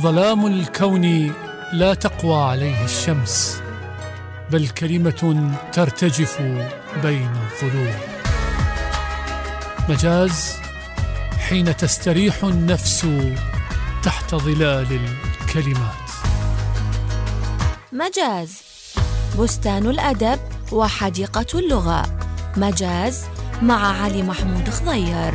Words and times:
ظلام 0.00 0.46
الكون 0.46 1.32
لا 1.72 1.94
تقوى 1.94 2.42
عليه 2.42 2.84
الشمس 2.84 3.62
بل 4.50 4.68
كلمة 4.68 5.52
ترتجف 5.72 6.42
بين 7.02 7.30
الظلوم 7.36 7.94
مجاز 9.88 10.56
حين 11.38 11.76
تستريح 11.76 12.44
النفس 12.44 13.06
تحت 14.02 14.34
ظلال 14.34 15.00
الكلمات. 15.40 16.08
مجاز 17.92 18.62
بستان 19.38 19.86
الأدب 19.86 20.40
وحديقة 20.72 21.58
اللغة. 21.58 22.02
مجاز 22.56 23.24
مع 23.62 24.02
علي 24.02 24.22
محمود 24.22 24.70
خضير. 24.70 25.34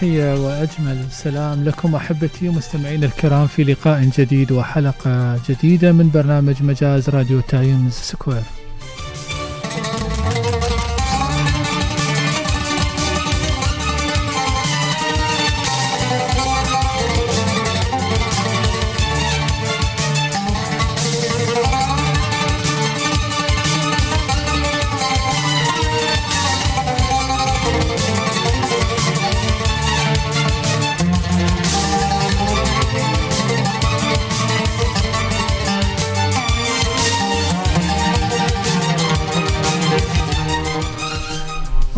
تحية 0.00 0.46
وأجمل 0.46 1.04
سلام 1.10 1.64
لكم 1.64 1.94
أحبتي 1.94 2.48
ومستمعين 2.48 3.04
الكرام 3.04 3.46
في 3.46 3.64
لقاء 3.64 4.10
جديد 4.18 4.52
وحلقة 4.52 5.40
جديدة 5.48 5.92
من 5.92 6.10
برنامج 6.10 6.62
مجاز 6.62 7.08
راديو 7.08 7.40
Times 7.40 7.92
Square. 7.92 8.59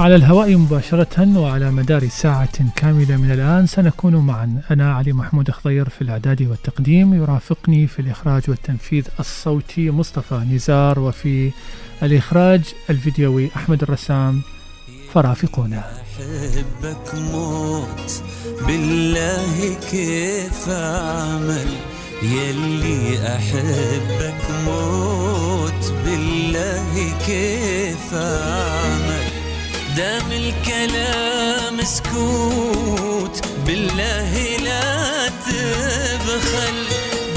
على 0.02 0.14
الهواء 0.14 0.56
مباشرة 0.56 1.38
وعلى 1.38 1.70
مدار 1.70 2.08
ساعة 2.08 2.74
كاملة 2.76 3.16
من 3.16 3.30
الآن 3.30 3.66
سنكون 3.66 4.16
معا. 4.16 4.62
أنا 4.70 4.94
علي 4.94 5.12
محمود 5.12 5.50
خضير 5.50 5.88
في 5.88 6.02
الإعداد 6.02 6.42
والتقديم 6.42 7.14
يرافقني 7.14 7.86
في 7.86 7.98
الإخراج 7.98 8.42
والتنفيذ 8.48 9.04
الصوتي 9.20 9.90
مصطفى 9.90 10.34
نزار 10.34 10.98
وفي 10.98 11.50
الإخراج 12.02 12.60
الفيديوي 12.90 13.50
أحمد 13.56 13.82
الرسام. 13.82 14.42
فرافقونا. 15.12 15.78
أحبك 15.78 17.14
موت 17.14 18.22
بالله 18.66 19.74
كيف 19.90 20.68
أعمل؟ 20.68 21.66
يلي 22.22 23.26
أحبك 23.36 24.42
موت 24.66 25.92
بالله 26.04 27.12
كيف 27.26 28.14
أعمل؟ 28.14 29.21
دام 29.96 30.32
الكلام 30.32 31.84
سكوت 31.84 33.42
بالله 33.66 34.56
لا 34.56 35.28
تبخل. 35.28 36.76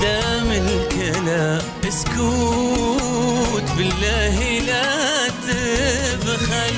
دام 0.02 0.52
الكلام 0.52 1.62
سكوت 1.90 3.64
بالله 3.78 4.60
لا 4.60 5.28
تبخل. 5.28 6.76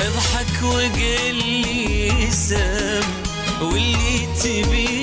اضحك 0.00 0.62
وقل 0.62 1.34
لي 1.34 2.30
سم 2.30 3.06
واللي 3.62 4.26
تبيه 4.42 4.99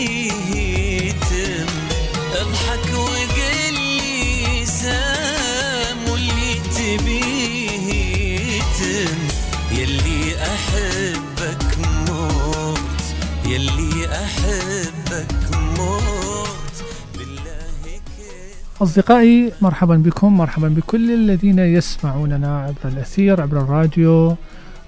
أصدقائي 18.81 19.51
مرحبا 19.61 19.95
بكم 19.95 20.37
مرحبا 20.37 20.67
بكل 20.67 21.11
الذين 21.11 21.59
يسمعوننا 21.59 22.61
عبر 22.61 22.93
الأثير 22.93 23.41
عبر 23.41 23.57
الراديو 23.61 24.35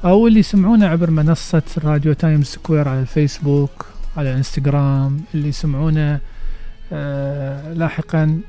أو 0.05 0.27
اللي 0.27 0.39
يسمعونا 0.39 0.87
عبر 0.87 1.11
منصة 1.11 1.61
راديو 1.83 2.13
Times 2.13 2.43
Square 2.43 2.87
على 2.87 2.99
الفيسبوك 2.99 3.85
على 4.17 4.31
الانستغرام 4.31 5.21
اللي 5.33 5.47
يسمعونا 5.49 6.19
آه 6.93 7.73
لاحقا 7.73 8.39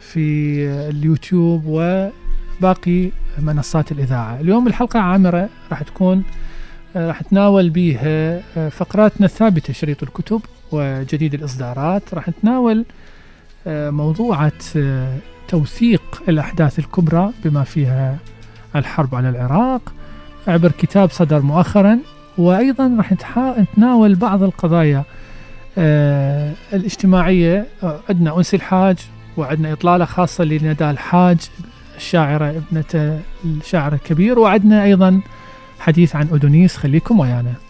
في 0.00 0.64
اليوتيوب 0.68 1.62
وباقي 1.66 3.10
منصات 3.38 3.92
الإذاعة. 3.92 4.40
اليوم 4.40 4.66
الحلقة 4.66 5.00
عامرة 5.00 5.48
راح 5.70 5.82
تكون 5.82 6.22
آه، 6.96 7.08
راح 7.08 7.22
تناول 7.22 7.70
بيها 7.70 8.42
آه، 8.56 8.68
فقراتنا 8.68 9.26
الثابتة 9.26 9.72
شريط 9.72 10.02
الكتب 10.02 10.40
وجديد 10.72 11.34
الإصدارات. 11.34 12.14
راح 12.14 12.28
نتناول 12.28 12.84
موضوعة 13.68 14.52
آه، 14.76 15.16
توثيق 15.48 16.22
الأحداث 16.28 16.78
الكبرى 16.78 17.30
بما 17.44 17.64
فيها 17.64 18.16
الحرب 18.76 19.14
على 19.14 19.28
العراق 19.28 19.92
عبر 20.46 20.70
كتاب 20.70 21.10
صدر 21.10 21.40
مؤخرا 21.40 21.98
وأيضا 22.38 22.94
راح 22.98 23.12
نتناول 23.58 24.14
بعض 24.14 24.42
القضايا 24.42 25.04
آه، 25.78 26.52
الاجتماعية. 26.72 27.66
آه، 27.82 28.00
عندنا 28.08 28.38
أنس 28.38 28.54
الحاج 28.54 28.96
وعندنا 29.36 29.72
إطلالة 29.72 30.04
خاصة 30.04 30.44
لندى 30.44 30.90
الحاج 30.90 31.38
الشاعرة 31.96 32.50
ابنة 32.50 33.20
الشاعر 33.44 33.92
الكبير 33.92 34.38
وعندنا 34.38 34.84
أيضا 34.84 35.20
حديث 35.80 36.16
عن 36.16 36.28
أدونيس 36.32 36.76
خليكم 36.76 37.20
ويانا. 37.20 37.67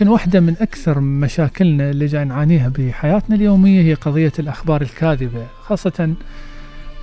يمكن 0.00 0.08
واحدة 0.12 0.40
من 0.40 0.54
أكثر 0.60 1.00
مشاكلنا 1.00 1.90
اللي 1.90 2.06
جاي 2.06 2.24
نعانيها 2.24 2.68
بحياتنا 2.68 3.36
اليومية 3.36 3.82
هي 3.82 3.94
قضية 3.94 4.32
الأخبار 4.38 4.82
الكاذبة 4.82 5.46
خاصة 5.62 6.14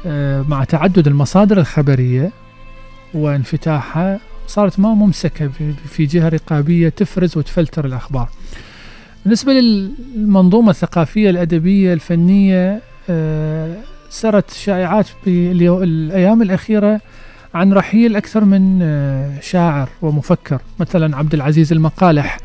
آه، 0.06 0.42
مع 0.42 0.64
تعدد 0.64 1.08
المصادر 1.08 1.58
الخبرية 1.58 2.32
وانفتاحها 3.14 4.20
صارت 4.48 4.80
ما 4.80 4.94
ممسكة 4.94 5.48
في- 5.88 6.06
جهة 6.06 6.30
رقابية 6.30 6.90
تفرز 6.90 7.38
وتفلتر 7.38 7.86
الأخبار. 7.86 8.30
بالنسبة 9.24 9.54
للمنظومة 9.54 10.70
الثقافية 10.70 11.30
الأدبية 11.30 11.94
الفنية 11.94 12.82
آه، 13.10 13.76
سرت 14.10 14.52
شائعات 14.52 15.08
بالأيام 15.26 16.42
الأخيرة 16.42 17.02
عن 17.54 17.74
رحيل 17.74 18.16
أكثر 18.16 18.46
من 18.46 18.80
آه، 18.82 19.40
شاعر 19.42 19.90
ومفكر 20.02 20.62
مثلا 20.80 21.18
عبد 21.18 21.34
العزيز 21.34 21.72
المقالح. 21.72 22.38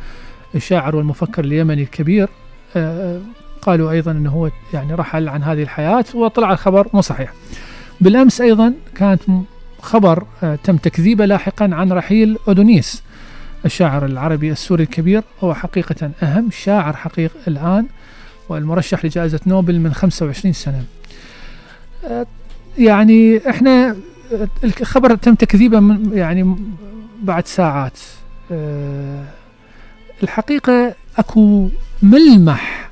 الشاعر 0.54 0.96
والمفكر 0.96 1.44
اليمني 1.44 1.82
الكبير 1.82 2.28
آه، 2.76 3.20
قالوا 3.62 3.90
أيضا 3.90 4.10
أنه 4.10 4.30
هو 4.30 4.50
يعني 4.74 4.94
رحل 4.94 5.28
عن 5.28 5.42
هذه 5.42 5.62
الحياة 5.62 6.04
وطلع 6.14 6.52
الخبر 6.52 6.88
مو 6.94 7.00
صحيح. 7.00 7.32
بالأمس 8.00 8.40
أيضا 8.40 8.74
كانت 8.94 9.22
خبر 9.82 10.24
آه، 10.42 10.58
تم 10.64 10.76
تكذيبه 10.76 11.26
لاحقا 11.26 11.70
عن 11.72 11.92
رحيل 11.92 12.38
أودونيس 12.48 13.02
الشاعر 13.64 14.04
العربي 14.04 14.52
السوري 14.52 14.82
الكبير 14.82 15.22
هو 15.44 15.54
حقيقة 15.54 16.10
أهم 16.22 16.50
شاعر 16.50 16.96
حقيق 16.96 17.32
الآن 17.48 17.86
والمرشح 18.48 19.04
لجائزة 19.04 19.40
نوبل 19.46 19.78
من 19.78 19.94
25 19.94 20.52
سنة. 20.52 20.84
آه، 22.04 22.26
يعني 22.78 23.48
إحنا 23.50 23.96
آه، 24.32 24.48
الخبر 24.64 25.14
تم 25.14 25.34
تكذيبه 25.34 25.98
يعني 26.12 26.56
بعد 27.22 27.46
ساعات. 27.46 27.98
آه، 28.52 29.24
الحقيقة 30.22 30.94
أكو 31.18 31.68
ملمح 32.02 32.90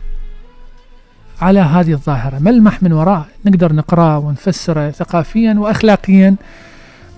على 1.41 1.61
هذه 1.61 1.93
الظاهرة 1.93 2.39
ملمح 2.39 2.83
من 2.83 2.93
وراء 2.93 3.27
نقدر 3.47 3.73
نقرأه 3.73 4.19
ونفسره 4.19 4.91
ثقافيا 4.91 5.55
وأخلاقيا 5.59 6.37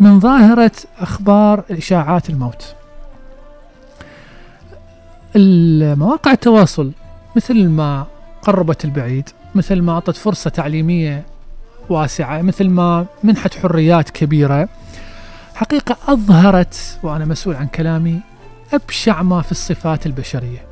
من 0.00 0.20
ظاهرة 0.20 0.72
أخبار 0.98 1.64
إشاعات 1.70 2.30
الموت. 2.30 2.74
المواقع 5.36 6.32
التواصل 6.32 6.92
مثل 7.36 7.68
ما 7.68 8.06
قربت 8.42 8.84
البعيد 8.84 9.28
مثل 9.54 9.82
ما 9.82 9.92
أعطت 9.92 10.16
فرصة 10.16 10.50
تعليمية 10.50 11.24
واسعة 11.88 12.42
مثل 12.42 12.68
ما 12.68 13.06
منحت 13.24 13.54
حريات 13.54 14.10
كبيرة 14.10 14.68
حقيقة 15.54 15.96
أظهرت 16.08 16.98
وأنا 17.02 17.24
مسؤول 17.24 17.56
عن 17.56 17.66
كلامي 17.66 18.20
أبشع 18.72 19.22
ما 19.22 19.42
في 19.42 19.52
الصفات 19.52 20.06
البشرية. 20.06 20.64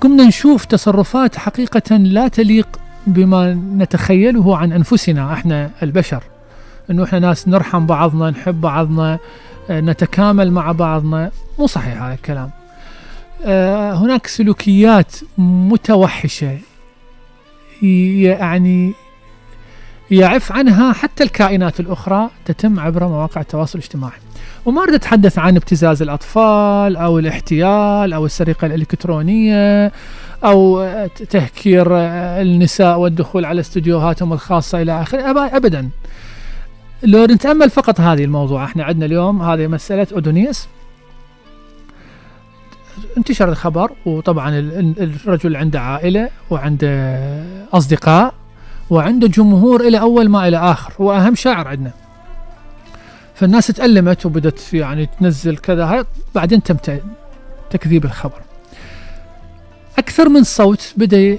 قمنا 0.00 0.24
نشوف 0.24 0.64
تصرفات 0.64 1.38
حقيقة 1.38 1.96
لا 1.96 2.28
تليق 2.28 2.68
بما 3.06 3.54
نتخيله 3.54 4.56
عن 4.56 4.72
أنفسنا 4.72 5.32
إحنا 5.32 5.70
البشر. 5.82 6.22
إنه 6.90 7.04
إحنا 7.04 7.18
ناس 7.18 7.48
نرحم 7.48 7.86
بعضنا 7.86 8.30
نحب 8.30 8.60
بعضنا 8.60 9.18
آه، 9.70 9.80
نتكامل 9.80 10.50
مع 10.50 10.72
بعضنا. 10.72 11.30
مو 11.58 11.66
صحيح 11.66 12.02
هذا 12.02 12.14
الكلام. 12.14 12.50
آه، 13.44 13.92
هناك 13.92 14.26
سلوكيات 14.26 15.16
متوحشة 15.38 16.58
يعني 17.82 18.92
يعف 20.10 20.52
عنها 20.52 20.92
حتى 20.92 21.24
الكائنات 21.24 21.80
الأخرى 21.80 22.30
تتم 22.44 22.80
عبر 22.80 23.08
مواقع 23.08 23.40
التواصل 23.40 23.78
الاجتماعي. 23.78 24.18
وما 24.66 24.82
أريد 24.82 24.94
أتحدث 24.94 25.38
عن 25.38 25.56
ابتزاز 25.56 26.02
الأطفال 26.02 26.96
أو 26.96 27.18
الاحتيال 27.18 28.12
أو 28.12 28.26
السرقة 28.26 28.66
الإلكترونية 28.66 29.92
أو 30.44 30.86
تهكير 31.30 31.86
النساء 32.42 32.98
والدخول 32.98 33.44
على 33.44 33.60
استديوهاتهم 33.60 34.32
الخاصة 34.32 34.82
إلى 34.82 35.02
آخره. 35.02 35.56
أبدا. 35.56 35.88
لو 37.02 37.24
نتأمل 37.24 37.70
فقط 37.70 38.00
هذه 38.00 38.24
الموضوع 38.24 38.64
إحنا 38.64 38.84
عندنا 38.84 39.06
اليوم 39.06 39.42
هذه 39.42 39.66
مسألة 39.66 40.06
أودونيس 40.12 40.68
انتشر 43.18 43.48
الخبر 43.48 43.90
وطبعا 44.06 44.58
ال- 44.58 44.78
ال- 44.78 45.02
الرجل 45.26 45.56
عنده 45.56 45.80
عائلة 45.80 46.28
وعنده 46.50 47.18
أصدقاء 47.72 48.34
وعنده 48.90 49.28
جمهور 49.28 49.80
إلى 49.80 50.00
أول 50.00 50.28
ما 50.28 50.48
إلى 50.48 50.56
آخر 50.56 50.92
هو 51.00 51.12
أهم 51.12 51.34
شاعر 51.34 51.68
عندنا. 51.68 51.90
فالناس 53.42 53.66
تألمت 53.66 54.26
وبدت 54.26 54.74
يعني 54.74 55.08
تنزل 55.20 55.56
كذا. 55.56 56.04
بعدين 56.34 56.62
تم 56.62 56.76
تكذيب 57.70 58.04
الخبر. 58.04 58.40
أكثر 59.98 60.28
من 60.28 60.44
صوت 60.44 60.92
بدأ 60.96 61.18
ي- 61.18 61.38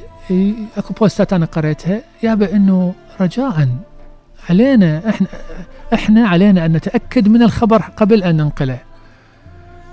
أكو 0.77 0.93
بوستات 0.93 1.33
أنا 1.33 1.45
قريتها. 1.45 2.01
يابا 2.23 2.55
إنه 2.55 2.93
رجاء 3.21 3.67
علينا 4.49 5.09
إحنا 5.09 5.27
إحنا 5.93 6.27
علينا 6.27 6.65
أن 6.65 6.73
نتأكد 6.73 7.27
من 7.27 7.43
الخبر 7.43 7.81
قبل 7.97 8.23
أن 8.23 8.37
ننقله. 8.37 8.77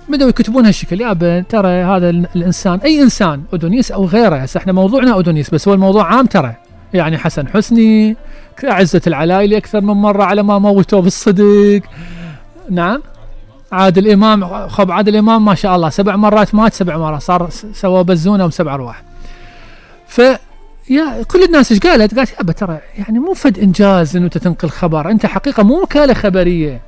بدأوا 0.09 0.29
يكتبون 0.31 0.67
هالشكل. 0.67 1.01
يابا 1.01 1.41
ترى 1.41 1.69
هذا 1.69 2.11
ال- 2.11 2.27
الإنسان 2.37 2.79
أي 2.79 3.03
إنسان 3.03 3.43
أودونيس 3.53 3.93
أو 3.93 4.05
غيره. 4.05 4.37
هسه 4.37 4.59
إحنا 4.59 4.73
موضوعنا 4.73 5.13
أودونيس 5.13 5.51
بس 5.51 5.69
هو 5.69 5.75
الموضوع 5.75 6.15
عام 6.15 6.27
ترى. 6.27 6.55
يعني 6.95 7.19
حسن 7.19 7.49
حسني 7.49 8.17
عزة 8.65 9.03
العلايلي 9.07 9.57
أكثر 9.57 9.81
من 9.81 9.95
مرة 9.95 10.25
على 10.25 10.43
ما 10.43 10.59
موتوه 10.59 11.03
بالصدق 11.03 11.83
نعم 12.71 13.03
عادل 13.73 14.11
إمام 14.11 14.69
خب 14.69 14.91
عادل 14.91 15.17
إمام 15.17 15.45
ما 15.45 15.55
شاء 15.55 15.77
الله 15.77 15.91
سبع 15.91 16.17
مرات 16.17 16.55
مات 16.55 16.75
سبع 16.75 16.97
مرات 16.97 17.23
صار 17.23 17.49
سوى 17.73 18.05
بزونة 18.05 18.45
وسبع 18.45 18.75
أرواح 18.75 19.03
ف 20.07 20.21
يا 20.91 21.23
كل 21.23 21.43
الناس 21.43 21.73
إيش 21.73 21.81
قالت؟ 21.81 22.15
قالت 22.15 22.39
يابا 22.39 22.53
ترى 22.53 22.79
يعني 22.99 23.19
مو 23.19 23.35
فد 23.35 23.59
إنجاز 23.59 24.17
إنه 24.17 24.25
أنت 24.25 24.39
تنقل 24.39 24.69
خبر، 24.71 25.11
أنت 25.11 25.27
حقيقة 25.27 25.63
مو 25.63 25.83
وكاله 25.83 26.15
خبريه. 26.15 26.81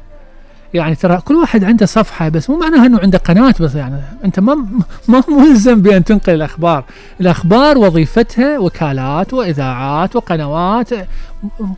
يعني 0.75 0.95
ترى 0.95 1.21
كل 1.25 1.35
واحد 1.35 1.65
عنده 1.65 1.87
صفحة 1.87 2.29
بس 2.29 2.51
مو 2.51 2.59
معناها 2.59 2.87
إنه 2.87 3.01
عنده 3.01 3.19
قناه 3.19 3.55
بس 3.61 3.75
يعني. 3.75 4.01
أنت 4.25 4.41
ما 4.41 4.55
ما 5.09 5.23
ملزم 5.29 5.83
بأن 5.83 6.05
تنقل 6.05 6.35
الأخبار، 6.35 6.85
الأخبار 7.21 7.79
وظيفتها 7.79 8.59
وكالات 8.59 9.35
وإذاعات 9.35 10.17
وقنوات 10.17 10.91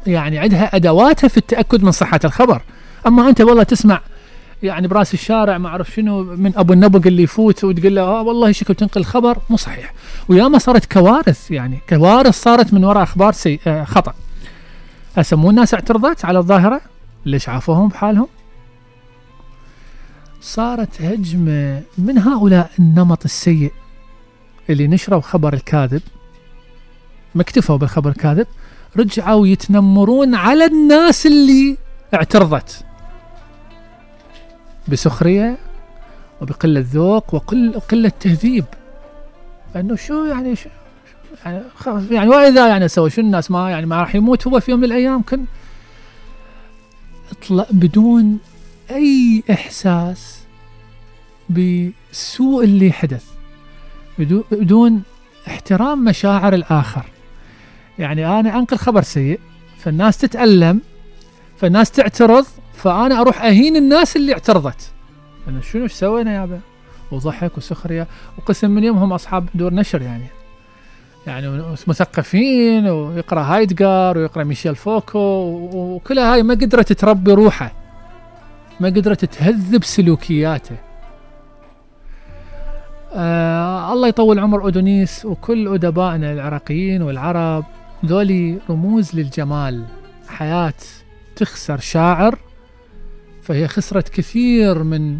يعني 0.07 0.39
عندها 0.39 0.77
أدواتها 0.77 1.29
في 1.29 1.37
التأكد 1.37 1.85
من 1.85 1.91
صحة 1.91 2.21
الخبر. 2.25 2.63
أما 3.07 3.29
أنت 3.29 3.41
والله 3.41 3.63
تسمع 3.63 4.01
يعني 4.63 4.89
برأس 4.89 5.15
الشارع 5.15 5.59
ما 5.59 5.69
أعرف 5.69 5.91
شنو 5.91 6.23
من 6.23 6.53
أبو 6.57 6.73
النبق 6.73 7.07
اللي 7.07 7.23
يفوت 7.23 7.65
وتقول 7.65 7.95
له 7.95 8.03
آه 8.03 8.23
والله 8.23 8.53
شكل 8.53 8.75
تنقل 8.75 9.01
الخبر. 9.01 9.39
مو 9.51 9.57
صحيح. 9.57 9.93
وياما 10.29 10.59
صارت 10.59 10.93
كوارث 10.93 11.51
يعني. 11.51 11.79
كوارث 11.89 12.43
صارت 12.43 12.75
من 12.75 12.85
وراء 12.85 13.03
أخبار 13.03 13.33
سي... 13.33 13.61
آه 13.67 13.85
خطأ. 13.85 14.15
هسه 15.17 15.37
مو 15.37 15.51
الناس 15.51 15.75
اعترضت 15.75 16.25
على 16.25 16.39
الظاهرة؟ 16.39 16.81
ليش 17.27 17.49
عافوهم 17.49 17.89
بحالهم؟ 17.89 18.27
صارت 20.45 21.03
هجمة 21.03 21.83
من 21.99 22.19
هؤلاء 22.19 22.71
النمط 22.79 23.25
السيء 23.25 23.73
اللي 24.71 24.87
نشروا 24.87 25.21
خبر 25.21 25.55
الكاذب. 25.55 26.03
ما 27.35 27.43
اكتفوا 27.43 27.77
بالخبر 27.77 28.11
الكاذب 28.11 28.47
رجعوا 28.97 29.47
يتنمرون 29.47 30.35
على 30.35 30.65
الناس 30.65 31.27
اللي 31.27 31.77
اعترضت 32.15 32.85
بسخرية 34.89 35.57
وبقلة 36.41 36.85
ذوق 36.93 37.35
وقل 37.35 38.11
تهذيب. 38.21 38.65
انه 39.77 39.97
شو 39.97 40.25
يعني 40.25 40.57
شو 40.57 40.69
يعني 41.47 41.63
يعني 42.11 42.29
وإذا 42.29 42.69
يعني 42.69 42.89
سوى 42.89 43.11
شو 43.11 43.21
الناس 43.21 43.51
ما 43.51 43.71
يعني 43.71 43.87
ما 43.87 44.01
راح 44.01 44.15
يموت؟ 44.15 44.47
هو 44.47 44.61
في 44.61 44.71
يوم 44.71 44.81
من 44.81 44.87
الأيام 44.87 45.23
كن 45.23 45.45
اطلع 47.33 47.67
بدون 47.71 48.39
أي 48.91 49.43
إحساس 49.51 50.41
بالسوء 51.49 52.65
اللي 52.65 52.93
حدث؟ 52.93 53.25
بدون 54.19 55.03
احترام 55.49 56.05
مشاعر 56.05 56.55
الآخر. 56.55 57.05
يعني 57.99 58.41
أنا 58.41 58.59
انقل 58.59 58.77
خبر 58.77 59.03
سيء 59.03 59.41
فالناس 59.79 60.19
تتألم 60.19 60.81
فالناس 61.57 61.91
تعترض 61.91 62.47
فأنا 62.75 63.21
أروح 63.21 63.43
أهين 63.43 63.77
الناس 63.77 64.17
اللي 64.17 64.33
اعترضت. 64.33 64.93
أنا 65.49 65.61
شنو 65.61 65.83
إيش 65.83 65.93
سوينا 65.93 66.35
يابا 66.35 66.61
وضحك 67.13 67.59
وسخرية 67.59 68.07
وقسم 68.39 68.71
من 68.71 68.85
يومهم 68.85 69.13
أصحاب 69.13 69.49
دور 69.55 69.75
نشر 69.75 70.03
يعني. 70.03 70.27
يعني 71.27 71.63
مثقفين 71.87 72.87
ويقرأ 72.87 73.41
هايدجار 73.41 74.19
ويقرأ 74.19 74.45
ميشيل 74.45 74.77
فوكو 74.77 75.19
وكلها 75.73 76.35
هاي 76.35 76.43
ما 76.43 76.55
قدرت 76.55 76.93
تربي 76.93 77.33
روحه. 77.33 77.84
ما 78.81 78.89
قدرت 78.89 79.25
تهذب 79.25 79.85
سلوكياته. 79.85 80.77
آه 83.13 83.93
الله 83.93 84.09
يطول 84.09 84.39
عمر 84.39 84.63
أودونيس 84.63 85.25
وكل 85.25 85.75
أدبائنا 85.75 86.33
العراقيين 86.33 87.03
والعرب. 87.03 87.65
ذولي 88.05 88.59
رموز 88.71 89.15
للجمال. 89.15 89.85
حياة 90.29 90.75
تخسر 91.37 91.81
شاعر 91.81 92.39
فهي 93.43 93.69
خسرت 93.69 94.09
كثير 94.09 94.83
من 94.83 95.19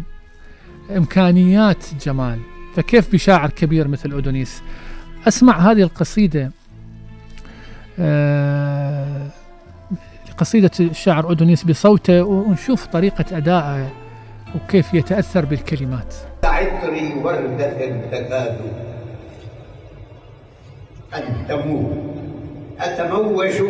إمكانيات 0.97 1.91
الجمال 1.93 2.39
فكيف 2.75 3.11
بشاعر 3.11 3.49
كبير 3.49 3.87
مثل 3.87 4.11
أودونيس؟ 4.11 4.61
أسمع 5.27 5.57
هذه 5.57 5.81
القصيدة. 5.81 6.51
آه 7.99 9.27
قصيدة 10.37 10.71
الشاعر 10.79 11.25
أودونيس 11.25 11.63
بصوته 11.63 12.23
ونشوف 12.23 12.85
طريقة 12.85 13.37
أدائه 13.37 13.89
وكيف 14.55 14.93
يتأثر 14.93 15.45
بالكلمات. 15.45 16.15
عطري 16.43 17.13
وردة 17.23 17.69
تكاد 18.11 18.57
أن 21.15 21.45
تموت. 21.49 21.97
أتموج 22.79 23.61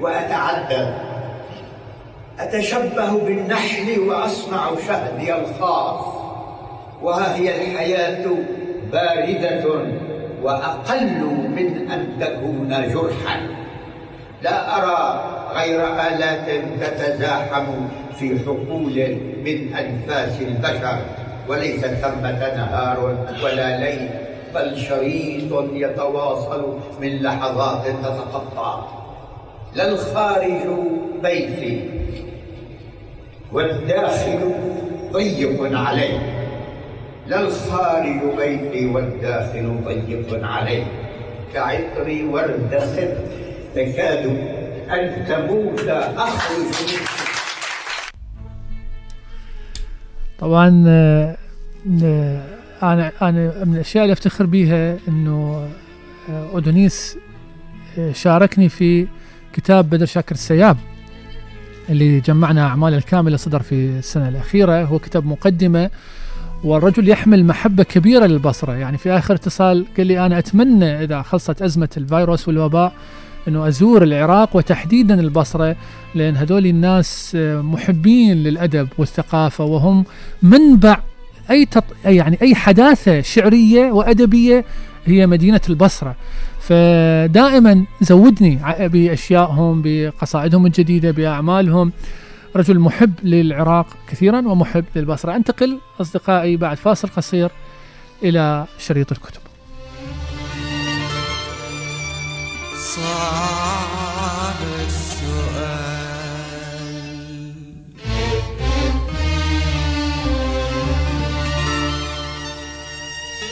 وأتعدى. 0.00 0.94
أتشبه 2.38 3.24
بالنحل 3.24 4.00
وأصنع 4.00 4.70
شهدي 4.86 5.34
الخاص. 5.34 6.04
وها 7.02 7.36
هي 7.36 7.62
الحياة 7.62 8.28
باردة 8.92 9.84
وأقل 10.42 11.24
من 11.56 11.90
أن 11.90 12.20
تكون 12.20 12.68
جرحا. 12.68 13.40
لا 14.42 14.76
أرى 14.76 15.39
غير 15.54 15.80
آلات 15.86 16.48
تتزاحم 16.80 17.66
في 18.18 18.38
حقول 18.38 19.16
من 19.44 19.74
أنفاس 19.74 20.40
البشر. 20.40 20.98
وليس 21.48 21.80
ثمة 21.80 22.54
نهار 22.56 23.16
ولا 23.44 23.80
ليل 23.80 24.08
بل 24.54 24.76
شريط 24.76 25.52
يتواصل 25.72 26.78
من 27.00 27.22
لحظات 27.22 27.86
تتقطع. 27.86 28.84
لا 29.74 29.88
الخارج 29.88 30.66
بيتي 31.22 31.90
والداخل 33.52 34.52
ضيق 35.12 35.78
علي 35.78 36.18
لا 37.26 37.40
الخارج 37.40 38.20
بيتي 38.38 38.86
والداخل 38.86 39.76
ضيق 39.84 40.44
علي 40.44 40.82
كعطر 41.54 42.24
وردة 42.30 43.16
تكاد 43.74 44.36
أن 44.92 45.26
تموت 45.28 45.88
أخرج 45.88 46.98
طبعا 50.38 50.84
آه، 50.88 51.36
آه، 52.02 52.42
أنا 52.82 53.12
أنا 53.22 53.64
من 53.64 53.74
الأشياء 53.74 54.04
اللي 54.04 54.12
أفتخر 54.12 54.46
بيها 54.46 54.96
إنه 55.08 55.68
آه، 56.30 56.48
أودونيس 56.52 57.16
شاركني 58.12 58.68
في 58.68 59.06
كتاب 59.52 59.90
بدر 59.90 60.06
شاكر 60.06 60.34
السياب 60.34 60.76
اللي 61.90 62.20
جمعنا 62.20 62.66
أعماله 62.66 62.96
الكاملة 62.96 63.36
صدر 63.36 63.62
في 63.62 63.74
السنة 63.74 64.28
الأخيرة. 64.28 64.82
هو 64.82 64.98
كتاب 64.98 65.26
مقدمة 65.26 65.90
والرجل 66.64 67.08
يحمل 67.08 67.44
محبة 67.44 67.82
كبيرة 67.82 68.26
للبصرة. 68.26 68.72
يعني 68.72 68.98
في 68.98 69.10
آخر 69.10 69.34
اتصال 69.34 69.86
قال 69.96 70.06
لي 70.06 70.26
أنا 70.26 70.38
أتمنى 70.38 71.04
إذا 71.04 71.22
خلصت 71.22 71.62
أزمة 71.62 71.88
الفيروس 71.96 72.48
والوباء 72.48 72.92
إنه 73.48 73.68
أزور 73.68 74.02
العراق 74.02 74.56
وتحديدا 74.56 75.20
البصرة 75.20 75.76
لأن 76.14 76.36
هذول 76.36 76.66
الناس 76.66 77.32
آه، 77.36 77.60
محبين 77.60 78.36
للأدب 78.36 78.88
والثقافة 78.98 79.64
وهم 79.64 80.04
منبع 80.42 80.98
أي 81.50 81.66
تط... 81.66 81.84
يعني 82.04 82.38
أي 82.42 82.54
حداثة 82.54 83.20
شعرية 83.20 83.92
وأدبية 83.92 84.64
هي 85.06 85.26
مدينة 85.26 85.60
البصرة. 85.68 86.14
فدائما 86.60 87.84
زودني 88.00 88.58
بأشيائهم 88.78 89.82
بقصائدهم 89.84 90.66
الجديدة 90.66 91.10
بأعمالهم. 91.10 91.92
رجل 92.56 92.78
محب 92.78 93.12
للعراق 93.22 93.86
كثيرا 94.08 94.38
ومحب 94.38 94.84
للبصرة. 94.96 95.36
أنتقل 95.36 95.78
أصدقائي 96.00 96.56
بعد 96.56 96.76
فاصل 96.76 97.08
قصير 97.08 97.50
إلى 98.22 98.66
شريط 98.78 99.12
الكتب. 99.12 99.49
صعب 102.90 104.60
السؤال 104.86 106.10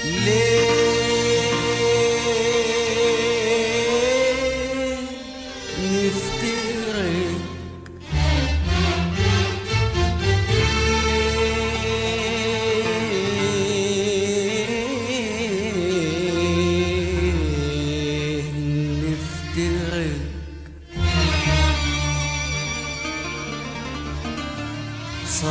ليه 0.05 0.88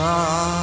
صعب 0.07 0.56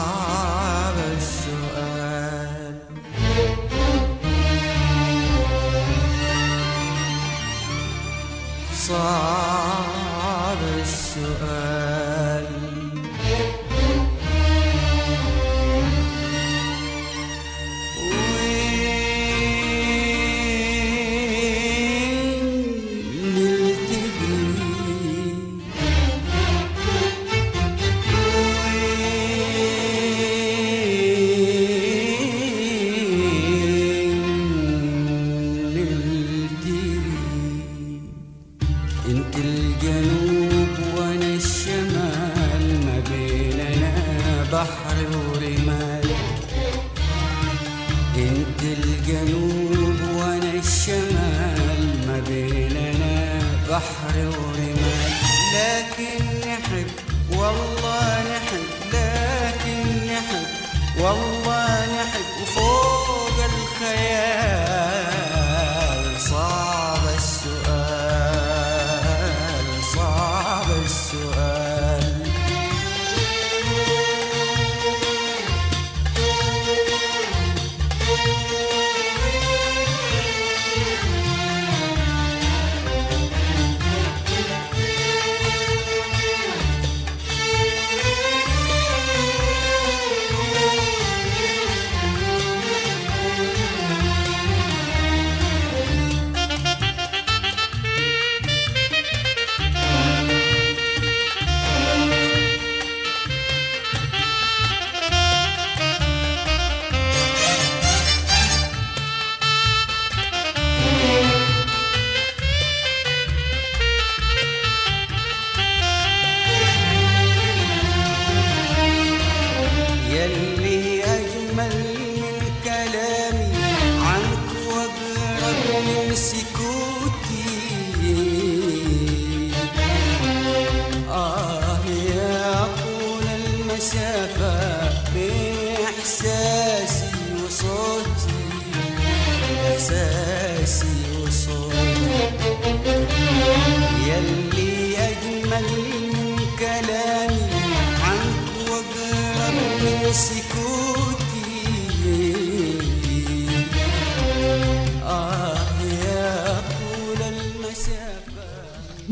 خليه 120.34 121.04
أجمل 121.04 121.74
من 122.16 122.52
كلامي. 122.64 123.54
عنك 124.02 124.50
وجرب 124.68 125.84
من 125.86 126.10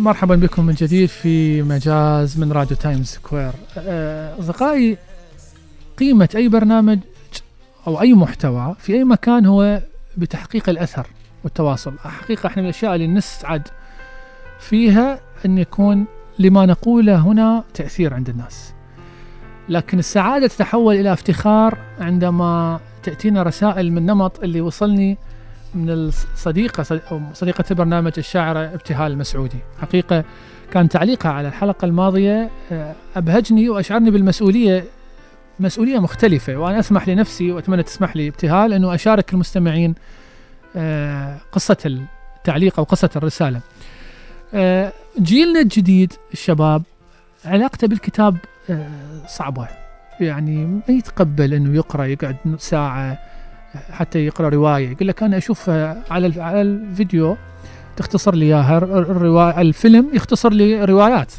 مرحبا 0.03 0.37
بكم 0.37 0.67
من 0.67 0.75
جديد 0.75 1.09
في 1.09 1.63
مجاز 1.63 2.39
من 2.39 2.53
راديو 2.53 2.77
Times 2.77 3.07
Square. 3.07 3.53
آه، 3.79 4.39
أصدقائي 4.41 4.99
قيمة 5.99 6.29
أي 6.35 6.49
برنامج 6.49 6.99
أو 7.87 8.01
أي 8.01 8.15
محتوى 8.15 8.75
في 8.79 8.95
أي 8.95 9.05
مكان 9.05 9.47
هو 9.47 9.81
بتحقيق 10.17 10.69
الأثر 10.69 11.07
والتواصل. 11.45 11.99
حقيقة 11.99 12.47
إحنا 12.47 12.63
من 12.63 12.69
الأشياء 12.69 12.95
اللي 12.95 13.07
نسعد 13.07 13.69
فيها 14.61 15.21
أن 15.47 15.59
يكون 15.59 16.05
لما 16.39 16.67
نقوله 16.67 17.17
هنا 17.17 17.65
تأثير 17.75 18.15
عند 18.15 18.29
الناس. 18.29 18.73
لكن 19.69 19.99
السعادة 19.99 20.47
تتحول 20.47 20.95
إلى 20.95 21.13
افتخار 21.13 21.79
عندما 22.01 22.81
تأتينا 23.03 23.43
رسائل 23.43 23.93
من 23.93 24.07
نمط 24.07 24.41
اللي 24.41 24.61
وصلني 24.61 25.19
من 25.75 25.91
الصديقة 25.91 27.01
صديقة 27.33 27.65
البرنامج 27.71 28.13
الشاعرة 28.19 28.59
ابتهال 28.59 29.13
المسعودي 29.13 29.59
حقيقة 29.81 30.25
كان 30.73 30.89
تعليقها 30.89 31.33
على 31.33 31.49
الحلقة 31.49 31.85
الماضية 31.85 32.51
آه، 32.73 32.95
أبهجني 33.17 33.69
وأشعرني 33.69 34.11
بالمسؤولية 34.11 34.85
مسؤولية 35.61 35.99
مختلفة 35.99 36.57
وأنا 36.57 36.79
أسمح 36.79 37.09
لنفسي 37.09 37.53
وأتمنى 37.53 37.83
تسمح 37.83 38.17
لي 38.17 38.29
ابتهال 38.29 38.73
أنه 38.73 38.95
أشارك 38.95 39.33
المستمعين 39.33 39.95
آه، 40.77 41.37
قصة 41.53 41.77
التعليق 42.39 42.79
أو 42.79 42.85
قصة 42.85 43.11
الرسالة. 43.17 43.61
آه، 44.55 44.93
جيلنا 45.21 45.61
الجديد 45.61 46.13
الشباب 46.33 46.83
علاقته 47.45 47.87
بالكتاب 47.87 48.37
صعبة. 49.27 49.69
يعني 50.21 50.67
ما 50.67 50.83
يتقبل 50.89 51.55
أنه 51.55 51.75
يقرأ 51.77 52.05
يقعد 52.05 52.37
ساعة 52.59 53.19
حتى 53.91 54.27
يقرأ 54.27 54.49
رواية. 54.49 54.91
يقول 54.91 55.09
لك 55.09 55.23
أنا 55.23 55.37
أشوف 55.37 55.71
آه، 55.71 55.97
على 56.11 56.43
على 56.43 56.63
الفيديو 56.63 57.37
تختصر 57.97 58.35
لي 58.35 58.45
إياها 58.47 58.79
الر- 58.79 58.99
الرواية 58.99 59.61
الفيلم 59.61 60.11
يختصر 60.13 60.53
لي 60.53 60.85
روايات. 60.85 61.33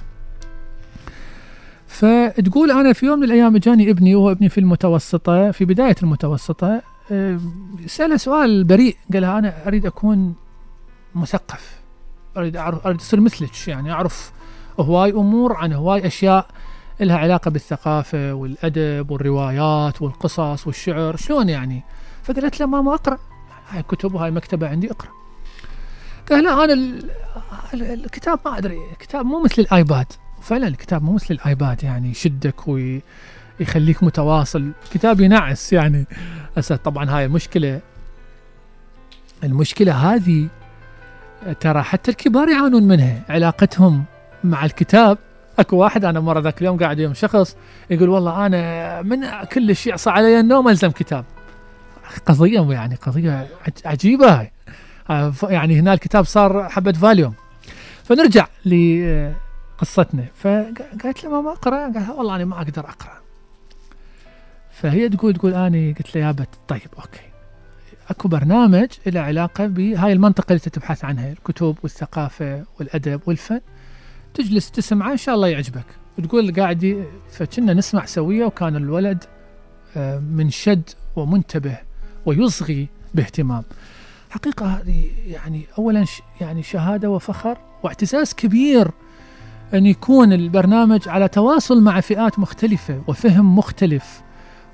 فتقول 1.87 2.71
أنا 2.71 2.93
في 2.93 3.05
يوم 3.05 3.19
من 3.19 3.25
الأيام 3.25 3.57
جاني 3.57 3.89
ابني 3.89 4.15
وهو 4.15 4.31
ابني 4.31 4.49
في 4.49 4.57
المتوسطة 4.57 5.51
في 5.51 5.65
بداية 5.65 5.95
المتوسطة 6.03 6.81
آه، 7.11 7.39
سأله 7.85 8.17
سؤال 8.17 8.63
بريء. 8.63 8.95
قال 9.13 9.23
أنا 9.23 9.67
أريد 9.67 9.85
أكون 9.85 10.35
مثقف 11.15 11.79
أريد 12.37 12.57
أعرف 12.57 12.85
أريد 12.87 12.97
أصير 12.99 13.19
مثلك 13.19 13.67
يعني 13.67 13.91
أعرف 13.91 14.31
هواي 14.79 15.11
أمور 15.11 15.53
عن 15.55 15.73
هواي 15.73 16.07
أشياء 16.07 16.47
لها 16.99 17.17
علاقة 17.17 17.51
بالثقافة 17.51 18.33
والأدب 18.33 19.11
والروايات 19.11 20.01
والقصص 20.01 20.67
والشعر. 20.67 21.15
شلون 21.15 21.49
يعني؟ 21.49 21.83
فقالت 22.23 22.59
له 22.59 22.65
ماما 22.65 22.93
أقرأ. 22.93 23.17
هاي 23.69 23.83
كتب 23.83 24.13
وهاي 24.13 24.31
مكتبة 24.31 24.67
عندي 24.69 24.91
أقرأ. 24.91 25.09
قال 26.29 26.43
لا 26.43 26.63
ال- 26.73 27.09
الكتاب 27.73 28.39
ما 28.45 28.57
أدري 28.57 28.77
الكتاب 28.91 29.25
مو 29.25 29.43
مثل 29.43 29.61
الآيباد. 29.61 30.05
فعلا 30.41 30.67
الكتاب 30.67 31.03
مو 31.03 31.13
مثل 31.13 31.33
الآيباد 31.33 31.83
يعني 31.83 32.09
يشدك 32.11 32.55
ويخليك 32.67 34.03
متواصل. 34.03 34.71
الكتاب 34.85 35.21
ينعس 35.21 35.73
يعني. 35.73 36.05
هسه 36.57 36.75
طبعا 36.75 37.09
هاي 37.09 37.25
المشكلة. 37.25 37.79
المشكلة 39.43 39.93
هذه 39.93 40.47
ترى 41.59 41.81
حتى 41.83 42.11
الكبار 42.11 42.49
يعانون 42.49 42.83
منها. 42.83 43.21
علاقتهم 43.29 44.03
مع 44.43 44.65
الكتاب. 44.65 45.17
أكو 45.59 45.77
واحد 45.77 46.05
أنا 46.05 46.19
مرة 46.19 46.39
ذاك 46.39 46.61
اليوم 46.61 46.77
قاعد 46.77 46.99
يوم 46.99 47.13
شخص 47.13 47.55
يقول 47.89 48.09
والله 48.09 48.45
أنا 48.45 49.01
من 49.01 49.43
كل 49.51 49.75
شيء 49.75 49.89
يعصى 49.89 50.09
علي 50.09 50.39
النوم 50.39 50.69
ألزم 50.69 50.91
كتاب. 50.91 51.25
قضية 52.25 52.61
يعني 52.73 52.95
قضية 52.95 53.47
عج- 53.65 53.81
عجيبة. 53.85 54.49
آه، 55.09 55.33
يعني 55.43 55.79
هنا 55.79 55.93
الكتاب 55.93 56.25
صار 56.25 56.69
حبة 56.69 56.91
فاليوم 56.91 57.33
فنرجع 58.03 58.47
لقصتنا. 58.65 60.25
فقالت 60.35 61.23
له 61.23 61.29
ماما 61.29 61.51
اقرأ. 61.51 61.91
قال 61.93 62.11
والله 62.17 62.35
أنا 62.35 62.45
ما 62.45 62.57
أقدر 62.57 62.81
أقرأ. 62.89 63.13
فهي 64.71 65.09
تقول 65.09 65.33
تقول 65.33 65.53
أنا 65.53 65.93
قلت 65.97 66.15
له 66.15 66.21
يا 66.21 66.31
بت 66.31 66.49
طيب 66.67 66.81
أوكي. 66.97 67.21
أكو 68.09 68.27
برنامج 68.27 68.87
له 69.07 69.19
علاقة 69.19 69.67
بهاي 69.67 70.13
المنطقة 70.13 70.45
اللي 70.49 70.59
تبحث 70.59 71.05
عنها 71.05 71.31
الكتب 71.31 71.75
والثقافة 71.83 72.63
والأدب 72.79 73.21
والفن. 73.25 73.61
تجلس 74.33 74.71
تسمعه 74.71 75.11
إن 75.11 75.17
شاء 75.17 75.35
الله 75.35 75.47
يعجبك. 75.47 75.85
وتقول 76.17 76.53
قاعد 76.53 77.05
فكنا 77.31 77.73
نسمع 77.73 78.05
سوية 78.05 78.45
وكان 78.45 78.75
الولد 78.75 79.23
آه، 79.97 80.19
منشد 80.19 80.89
ومنتبه. 81.15 81.77
ويصغي 82.25 82.87
باهتمام. 83.13 83.63
حقيقة 84.29 84.65
هذه 84.65 85.03
يعني 85.27 85.65
اولا 85.77 86.05
ش- 86.05 86.21
يعني 86.41 86.63
شهادة 86.63 87.09
وفخر 87.09 87.57
واعتزاز 87.83 88.33
كبير 88.33 88.91
أن 89.73 89.85
يكون 89.85 90.33
البرنامج 90.33 91.09
على 91.09 91.27
تواصل 91.27 91.81
مع 91.83 91.99
فئات 91.99 92.39
مختلفة 92.39 93.01
وفهم 93.07 93.57
مختلف 93.57 94.21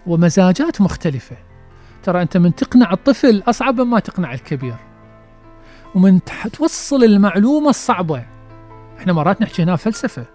ومزاجات 0.07 0.81
مختلفة. 0.81 1.35
ترى 2.03 2.21
أنت 2.21 2.37
من 2.37 2.55
تقنع 2.55 2.93
الطفل 2.93 3.43
أصعب 3.47 3.81
مما 3.81 3.99
تقنع 3.99 4.33
الكبير. 4.33 4.75
ومن 5.95 6.19
توصل 6.53 7.03
المعلومة 7.03 7.69
الصعبة. 7.69 8.25
إحنا 8.97 9.13
مرات 9.13 9.41
نحكي 9.41 9.63
هنا 9.63 9.75
فلسفة. 9.75 10.25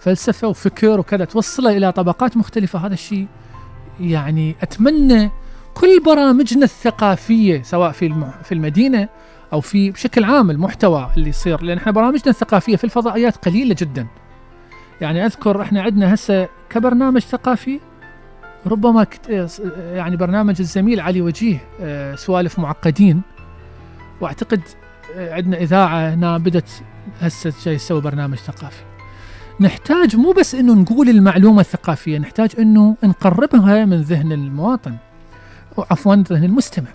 فلسفة 0.00 0.48
وفكر 0.48 1.00
وكذا 1.00 1.24
توصله 1.24 1.76
إلى 1.76 1.92
طبقات 1.92 2.36
مختلفة. 2.36 2.78
هذا 2.86 2.94
الشيء 2.94 3.26
يعني 4.00 4.56
أتمنى 4.62 5.30
كل 5.74 6.00
برامجنا 6.06 6.64
الثقافية 6.64 7.62
سواء 7.62 7.90
في 7.92 8.14
في 8.44 8.52
المدينة 8.52 9.08
أو 9.52 9.60
في 9.60 9.90
بشكل 9.90 10.24
عام 10.24 10.50
المحتوى 10.50 11.10
اللي 11.16 11.28
يصير 11.28 11.62
لأن 11.62 11.78
إحنا 11.78 11.92
برامجنا 11.92 12.26
الثقافية 12.28 12.76
في 12.76 12.84
الفضائيات 12.84 13.36
قليلة 13.36 13.76
جدا. 13.78 14.06
يعني 15.00 15.26
أذكر 15.26 15.62
إحنا 15.62 15.82
عندنا 15.82 16.14
هسه 16.14 16.48
كبرنامج 16.70 17.20
ثقافي 17.20 17.80
ربما 18.66 19.04
كت- 19.04 19.28
يعني 19.92 20.16
برنامج 20.16 20.54
الزميل 20.60 21.00
علي 21.00 21.20
وجيه 21.22 21.58
آه، 21.80 22.14
سوالف 22.14 22.58
معقدين. 22.58 23.22
وأعتقد 24.20 24.60
آه، 25.16 25.34
عندنا 25.34 25.56
إذاعة 25.56 26.14
هنا 26.14 26.38
بدت 26.38 26.82
هسه 27.20 27.52
جاي 27.64 27.76
تسوي 27.76 28.00
برنامج 28.00 28.36
ثقافي. 28.38 28.82
نحتاج 29.60 30.16
مو 30.16 30.32
بس 30.32 30.54
إنه 30.54 30.74
نقول 30.74 31.08
المعلومة 31.08 31.60
الثقافية 31.60 32.18
نحتاج 32.18 32.50
إنه 32.58 32.96
نقربها 33.04 33.84
من 33.84 34.00
ذهن 34.00 34.32
المواطن. 34.32 34.96
أو 35.78 35.84
عفوا 35.90 36.14
ذهن 36.14 36.44
المستمع. 36.44 36.88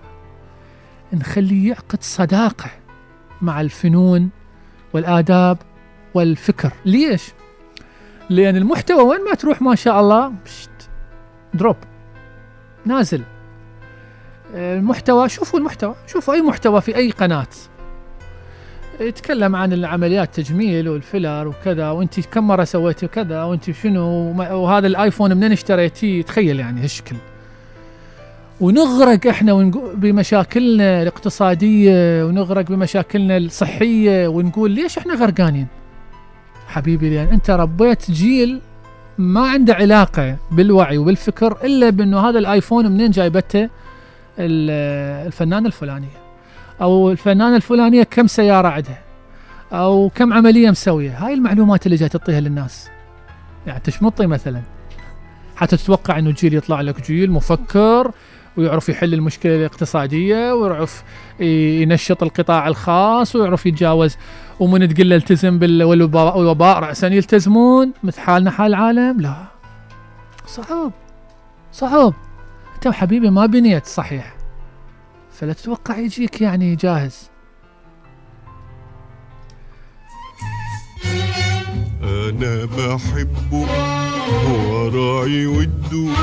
نخليه 1.14 1.70
يعقد 1.70 2.04
صداقة 2.04 2.70
مع 3.42 3.62
الفنون 3.62 4.30
والآداب 4.94 5.58
والفكر. 6.14 6.72
ليش؟ 6.86 7.32
لأن 8.30 8.56
المحتوى 8.56 9.04
وين 9.04 9.24
ما 9.24 9.34
تروح 9.34 9.62
ما 9.62 9.76
شاء 9.76 10.00
الله 10.00 10.34
دروب 11.54 11.76
نازل. 12.86 13.24
المحتوى 14.54 15.30
شوفوا 15.30 15.60
المحتوى 15.60 15.96
شوفوا 16.08 16.34
أي 16.34 16.42
محتوى 16.42 16.82
في 16.82 16.96
أي 16.96 17.12
قناة. 17.12 17.48
يتكلم 19.00 19.56
عن 19.56 19.74
العمليات 19.74 20.36
تجميل 20.36 20.90
والفيلر 20.90 21.48
وكذا 21.48 21.90
وأنت 21.90 22.20
كم 22.20 22.48
مرة 22.48 22.64
سويتي 22.64 23.08
كذا 23.08 23.44
وأنت 23.44 23.72
شنو 23.72 24.32
وهذا 24.40 24.88
الآيفون 24.88 25.38
منين 25.38 25.52
اشتريتيه؟ 25.52 26.22
تخيل 26.22 26.60
يعني 26.60 26.84
هالشكل. 26.84 27.16
ونغرق 28.62 29.28
إحنا 29.28 29.54
بمشاكلنا 29.96 31.02
الاقتصادية 31.02 32.26
ونغرق 32.26 32.66
بمشاكلنا 32.66 33.38
الصحية 33.38 34.28
ونقول 34.28 34.72
ليش 34.72 34.98
إحنا 34.98 35.14
غرقانين؟ 35.14 35.68
حبيبي 36.68 37.10
لأن 37.10 37.28
أنت 37.28 37.50
ربيت 37.50 38.12
جيل 38.12 38.62
ما 39.18 39.50
عنده 39.50 39.74
علاقة 39.74 40.36
بالوعي 40.52 40.98
وبالفكر 40.98 41.58
إلا 41.64 41.90
بأنه 41.90 42.30
هذا 42.30 42.40
الآيفون 42.40 42.92
منين 42.92 43.12
جايبته؟ 43.12 43.64
ال- 44.40 45.28
الفنانه 45.28 45.68
الفلانيه 45.68 46.18
أو 46.82 47.12
الفنانه 47.12 47.56
الفلانية 47.56 48.04
كم 48.04 48.28
سيارة 48.28 48.68
عندها 48.68 49.00
أو 49.74 50.12
كم 50.16 50.34
عملية 50.34 50.70
مسوية؟ 50.72 51.26
هاي 51.26 51.34
المعلومات 51.34 51.86
اللي 51.86 51.98
جاي 51.98 52.10
تعطيها 52.10 52.40
للناس. 52.40 52.90
يعني 53.68 53.80
تشمطي 53.80 54.26
مثلا. 54.28 54.62
حتى 55.56 55.78
تتوقع 55.78 56.20
إنه 56.20 56.30
الجيل 56.30 56.54
يطلع 56.54 56.82
لك 56.82 57.08
جيل 57.08 57.32
مفكر 57.32 58.12
ويعرف 58.58 58.90
يحل 58.90 59.14
المشكلة 59.14 59.56
الاقتصادية 59.56 60.54
ويعرف 60.54 61.04
ينشط 61.40 62.24
القطاع 62.24 62.68
الخاص 62.68 63.36
ويعرف 63.36 63.66
يتجاوز 63.66 64.18
ومن 64.60 64.94
تقول 64.94 65.10
له 65.10 65.16
التزم 65.16 65.60
بالوباء 65.60 66.38
والوباء 66.38 66.80
راسا 66.80 67.08
يلتزمون. 67.08 67.94
مثل 68.04 68.22
حالنا 68.22 68.52
حال 68.52 68.68
العالم؟ 68.68 69.22
لا. 69.22 69.36
صعب. 70.48 70.92
صعب. 71.72 72.14
أنت 72.76 72.88
حبيبي 72.88 73.30
ما 73.30 73.46
بنيت 73.46 73.86
صحيح. 73.86 74.36
فلا 75.32 75.54
تتوقع 75.54 75.98
يجيك 75.98 76.42
يعني 76.42 76.76
جاهز. 76.76 77.30
أنا 82.04 82.66
بحبه 82.66 83.68
وراعي 84.50 85.46
وده 85.46 86.14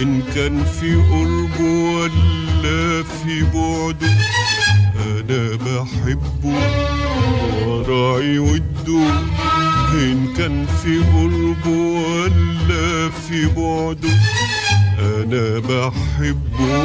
إن 0.00 0.22
كان 0.34 0.64
في 0.64 0.94
قربه 0.94 1.64
ولا 1.64 3.02
في 3.02 3.42
بعده 3.54 4.12
أنا 4.96 5.56
بحبه 5.56 6.58
وراعي 7.66 8.38
وده. 8.38 9.10
إن 9.94 10.34
كان 10.38 10.66
في 10.82 10.98
قربه 10.98 11.76
ولا 11.76 13.10
في 13.10 13.46
بعده 13.46 14.14
أنا 14.98 15.58
بحبه 15.58 16.84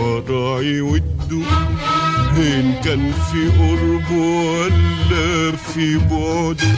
وراعي 0.00 0.80
وده. 0.80 1.46
إن 2.36 2.74
كان 2.84 3.12
في 3.12 3.48
قربه 3.58 4.16
ولا 4.22 5.56
في 5.56 5.96
بعده 5.96 6.68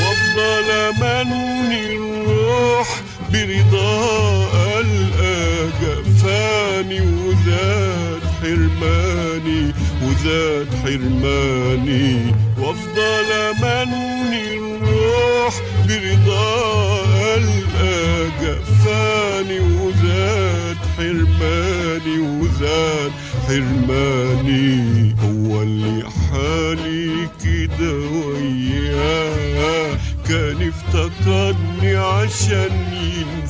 وافضل 0.00 0.70
امني 0.70 1.96
الروح 1.96 3.00
برضا 3.32 4.80
القى 4.80 5.68
جفاني 5.82 7.00
وزاد 7.00 8.20
حرماني 8.42 9.72
وزاد 10.02 10.66
حرماني 10.84 12.34
وأفضل 12.58 13.32
امني 13.32 14.56
الروح 14.56 15.54
برضا 15.88 17.04
القى 17.36 18.28
جفاني 18.42 19.60
وزاد 19.60 20.76
حرماني 20.96 22.18
وزاد 22.18 23.12
حرماني 23.48 25.14
هو 25.22 25.62
اللي 25.62 26.02
حالي 26.30 27.28
كده 27.44 27.92
وياه 28.26 29.96
كان 30.28 30.68
افتكرني 30.68 31.96
عشان 31.96 32.70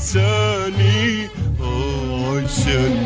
ينساني 0.01 1.29
آه 1.61 2.43
عشان 2.45 2.97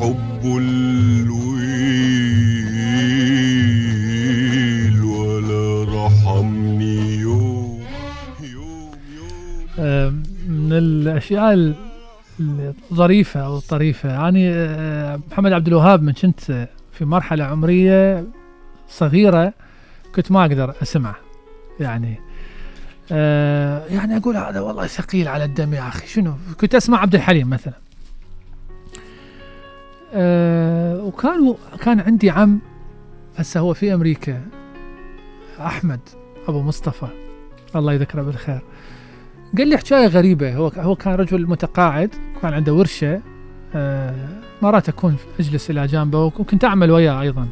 حبه 0.00 0.58
الويل 3.70 5.02
ولا 5.02 5.84
رحمني 6.06 7.14
يوم 7.16 7.80
يوم 8.42 8.90
يوم 9.16 10.22
من 10.48 10.72
الأشياء 10.72 11.52
ال- 11.52 11.74
الظريفة 12.90 13.40
أو 13.40 13.56
الطريفة. 13.58 14.08
يعني 14.08 14.50
آه، 14.52 15.20
محمد 15.30 15.52
عبد 15.52 15.66
الوهاب 15.68 16.02
من 16.02 16.12
كنت 16.12 16.40
في 16.92 17.04
مرحلة 17.04 17.44
عمرية 17.44 18.24
صغيرة 18.88 19.52
كنت 20.14 20.32
ما 20.32 20.40
أقدر 20.40 20.74
أسمعه. 20.82 21.16
يعني 21.80 22.20
آه، 23.12 23.86
يعني 23.86 24.16
أقول 24.16 24.36
هذا 24.36 24.60
والله 24.60 24.86
ثقيل 24.86 25.28
على 25.28 25.44
الدم 25.44 25.74
يا 25.74 25.88
أخي. 25.88 26.06
شنو؟ 26.06 26.34
كنت 26.60 26.74
أسمع 26.74 26.98
عبد 26.98 27.14
الحليم 27.14 27.50
مثلا. 27.50 27.74
آه، 30.12 31.04
وكان 31.04 31.54
كان 31.80 32.00
عندي 32.00 32.30
عم 32.30 32.60
هسه 33.36 33.60
هو 33.60 33.74
في 33.74 33.94
أمريكا 33.94 34.42
أحمد 35.60 36.00
أبو 36.48 36.62
مصطفى. 36.62 37.06
الله 37.76 37.92
يذكره 37.92 38.22
بالخير. 38.22 38.60
قال 39.58 39.68
لي 39.68 39.76
حكاية 39.76 40.06
غريبة. 40.06 40.54
هو 40.54 40.68
هو 40.68 40.96
كان 40.96 41.14
رجل 41.14 41.46
متقاعد 41.46 42.14
كان 42.42 42.52
عنده 42.52 42.74
ورشة 42.74 43.20
آه، 43.74 44.14
مرات 44.62 44.88
أكون 44.88 45.16
أجلس 45.40 45.70
إلى 45.70 45.86
جانبه 45.86 46.24
وكنت 46.24 46.64
أعمل 46.64 46.90
وياه 46.90 47.20
أيضا. 47.20 47.48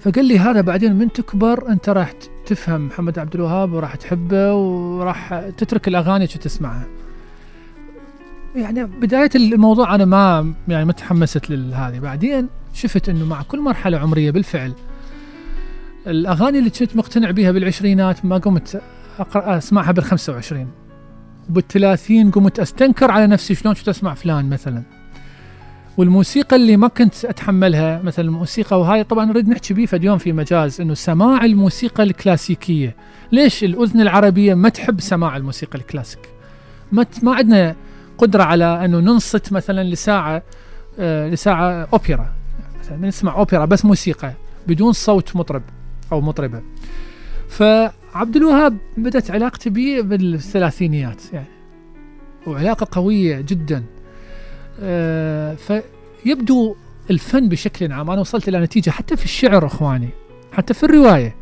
فقال 0.00 0.24
لي 0.24 0.38
هذا 0.38 0.60
بعدين 0.60 0.94
من 0.94 1.12
تكبر 1.12 1.68
أنت 1.68 1.88
راح 1.88 2.12
تفهم 2.46 2.86
محمد 2.86 3.18
عبد 3.18 3.34
الوهاب 3.34 3.72
وراح 3.72 3.94
تحبه 3.94 4.54
وراح 4.54 5.48
تترك 5.56 5.88
الأغاني 5.88 6.26
تسمعها 6.26 6.86
يعني 8.56 8.84
بداية 8.84 9.30
الموضوع 9.34 9.94
أنا 9.94 10.04
ما 10.04 10.54
يعني 10.68 10.84
ما 10.84 10.92
تحمست 10.92 11.50
لهذه 11.50 11.98
بعدين 11.98 12.48
شفت 12.74 13.08
إنه 13.08 13.24
مع 13.26 13.42
كل 13.42 13.60
مرحلة 13.60 13.98
عمرية 13.98 14.30
بالفعل 14.30 14.72
الأغاني 16.06 16.58
اللي 16.58 16.70
كنت 16.70 16.96
مقتنع 16.96 17.30
بها 17.30 17.50
بالعشرينات 17.50 18.24
ما 18.24 18.38
قمت 18.38 18.82
أقرأ 19.18 19.58
أسمعها 19.58 19.92
بال 19.92 20.04
25 20.04 20.68
وبالثلاثين 21.50 22.30
قمت 22.30 22.60
أستنكر 22.60 23.10
على 23.10 23.26
نفسي 23.26 23.54
شلون 23.54 23.74
كنت 23.74 23.88
أسمع 23.88 24.14
فلان 24.14 24.50
مثلا. 24.50 24.82
والموسيقى 25.96 26.56
اللي 26.56 26.76
ما 26.76 26.88
كنت 26.88 27.24
أتحملها 27.24 28.02
مثلا 28.02 28.24
الموسيقى 28.24 28.80
وهاي 28.80 29.04
طبعا 29.04 29.24
نريد 29.24 29.48
نحكي 29.48 29.74
بيه 29.74 29.86
فد 29.86 30.16
في 30.16 30.32
مجاز 30.32 30.80
إنه 30.80 30.94
سماع 30.94 31.44
الموسيقى 31.44 32.02
الكلاسيكية. 32.02 32.96
ليش 33.32 33.64
الأذن 33.64 34.00
العربية 34.00 34.54
ما 34.54 34.68
تحب 34.68 35.00
سماع 35.00 35.36
الموسيقى 35.36 35.78
الكلاسيك؟ 35.78 36.20
ما 36.92 37.06
ما 37.22 37.34
عندنا 37.34 37.76
قدرة 38.22 38.42
على 38.42 38.84
أنه 38.84 38.98
ننصت 39.00 39.52
مثلا 39.52 39.84
لساعة 39.84 40.42
آه 40.98 41.28
لساعة 41.28 41.88
أوبرا. 41.92 42.32
مثلا 42.80 42.96
نسمع 42.96 43.34
أوبرا 43.34 43.64
بس 43.64 43.84
موسيقى 43.84 44.32
بدون 44.66 44.92
صوت 44.92 45.36
مطرب 45.36 45.62
أو 46.12 46.20
مطربة. 46.20 46.62
فعبد 47.48 48.36
الوهاب 48.36 48.76
بدأت 48.96 49.30
علاقتي 49.30 49.70
به 49.70 50.00
بالثلاثينيات 50.00 51.22
يعني. 51.32 51.46
وعلاقة 52.46 52.86
قوية 52.90 53.40
جدا. 53.40 53.84
آه، 54.80 55.54
فيبدو 56.24 56.76
الفن 57.10 57.48
بشكل 57.48 57.92
عام 57.92 58.10
أنا 58.10 58.20
وصلت 58.20 58.48
إلى 58.48 58.60
نتيجة 58.60 58.90
حتى 58.90 59.16
في 59.16 59.24
الشعر 59.24 59.66
إخواني 59.66 60.08
حتى 60.52 60.74
في 60.74 60.82
الرواية. 60.82 61.36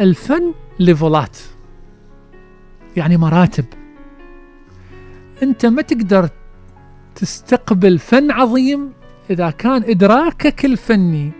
الفن 0.00 0.54
ليفلات 0.78 1.36
يعني 2.96 3.16
مراتب. 3.16 3.64
أنت 5.42 5.66
ما 5.66 5.82
تقدر 5.82 6.28
تستقبل 7.14 7.98
فن 7.98 8.30
عظيم 8.30 8.92
إذا 9.30 9.50
كان 9.50 9.82
إدراكك 9.84 10.64
الفني 10.64 11.32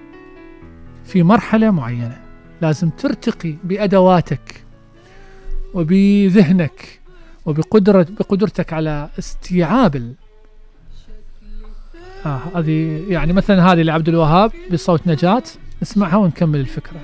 في 1.05 1.23
مرحلة 1.23 1.71
معينة 1.71 2.21
لازم 2.63 2.91
ترتقي 2.91 3.55
بأدواتك 3.65 4.65
وبذهنك 5.75 7.01
وبقدرة 7.47 8.07
بقدرتك 8.11 8.73
على 8.73 9.09
استيعاب. 9.19 10.15
آه 12.27 12.41
هذه 12.55 13.05
يعني 13.09 13.33
مثلا 13.33 13.73
هذه 13.73 13.83
لعبد 13.83 14.09
الوهاب 14.09 14.53
بصوت 14.73 15.07
نجاة 15.07 15.43
نسمعها 15.83 16.17
ونكمل 16.17 16.61
الفكرة 16.61 17.01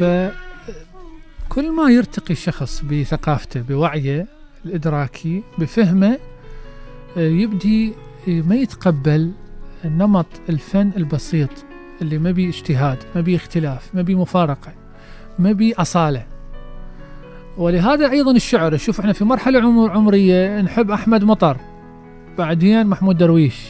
فكل 0.00 1.72
ما 1.72 1.90
يرتقي 1.90 2.30
الشخص 2.30 2.84
بثقافته 2.84 3.60
بوعيه 3.60 4.26
الإدراكي 4.64 5.42
بفهمه 5.58 6.18
آه، 7.16 7.20
يبدي 7.20 7.92
ما 8.26 8.54
يتقبل 8.54 9.32
نمط 9.84 10.26
الفن 10.48 10.90
البسيط 10.96 11.50
اللي 12.02 12.18
ما 12.18 12.30
بيه 12.30 12.48
اجتهاد 12.48 12.98
ما 13.14 13.20
بيه 13.20 13.36
اختلاف 13.36 13.94
ما 13.94 14.02
بيه 14.02 14.14
مفارقة 14.14 14.72
ما 15.38 15.52
بيه 15.52 15.74
أصالة. 15.78 16.26
ولهذا 17.58 18.10
أيضا 18.10 18.32
الشعر 18.32 18.76
شوف 18.76 19.00
إحنا 19.00 19.12
في 19.12 19.24
مرحلة 19.24 19.60
عمر 19.60 19.90
عمرية 19.90 20.60
نحب 20.60 20.90
أحمد 20.90 21.24
مطر 21.24 21.56
بعدين 22.38 22.86
محمود 22.86 23.18
درويش 23.18 23.66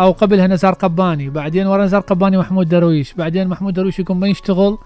أو 0.00 0.12
قبلها 0.12 0.46
نزار 0.46 0.72
قباني 0.72 1.30
بعدين 1.30 1.66
ورا 1.66 1.84
نزار 1.84 2.00
قباني 2.00 2.38
محمود 2.38 2.68
درويش 2.68 3.14
بعدين 3.14 3.48
محمود 3.48 3.74
درويش 3.74 3.98
يكون 3.98 4.20
ما 4.20 4.28
يشتغل. 4.28 4.78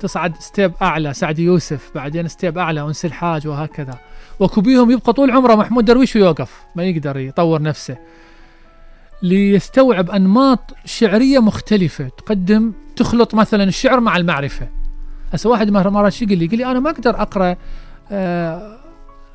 تصعد 0.00 0.36
step 0.36 0.72
أعلى 0.82 1.14
سعد 1.14 1.38
يوسف 1.38 1.90
بعدين 1.94 2.28
step 2.28 2.58
أعلى 2.58 2.80
أنس 2.80 3.04
الحاج 3.04 3.46
وهكذا. 3.46 3.98
وكبيهم 4.40 4.90
يبقى 4.90 5.12
طول 5.12 5.30
عمره 5.30 5.54
محمود 5.54 5.84
درويش 5.84 6.16
ويوقف 6.16 6.60
ما 6.76 6.84
يقدر 6.84 7.16
يطور 7.16 7.62
نفسه. 7.62 7.96
ليستوعب 9.22 10.10
أنماط 10.10 10.60
شعرية 10.84 11.38
مختلفة. 11.38 12.08
تقدم 12.08 12.72
تخلط 12.96 13.34
مثلا 13.34 13.64
الشعر 13.64 14.00
مع 14.00 14.16
المعرفة. 14.16 14.68
هسه 15.32 15.50
واحد 15.50 15.70
مرات 15.70 16.12
شو 16.12 16.24
يقول 16.24 16.38
لي 16.38 16.44
يقول 16.44 16.58
لي 16.58 16.66
أنا 16.66 16.80
ما 16.80 16.90
أقدر 16.90 17.22
أقرأ 17.22 17.56
آه 18.12 18.78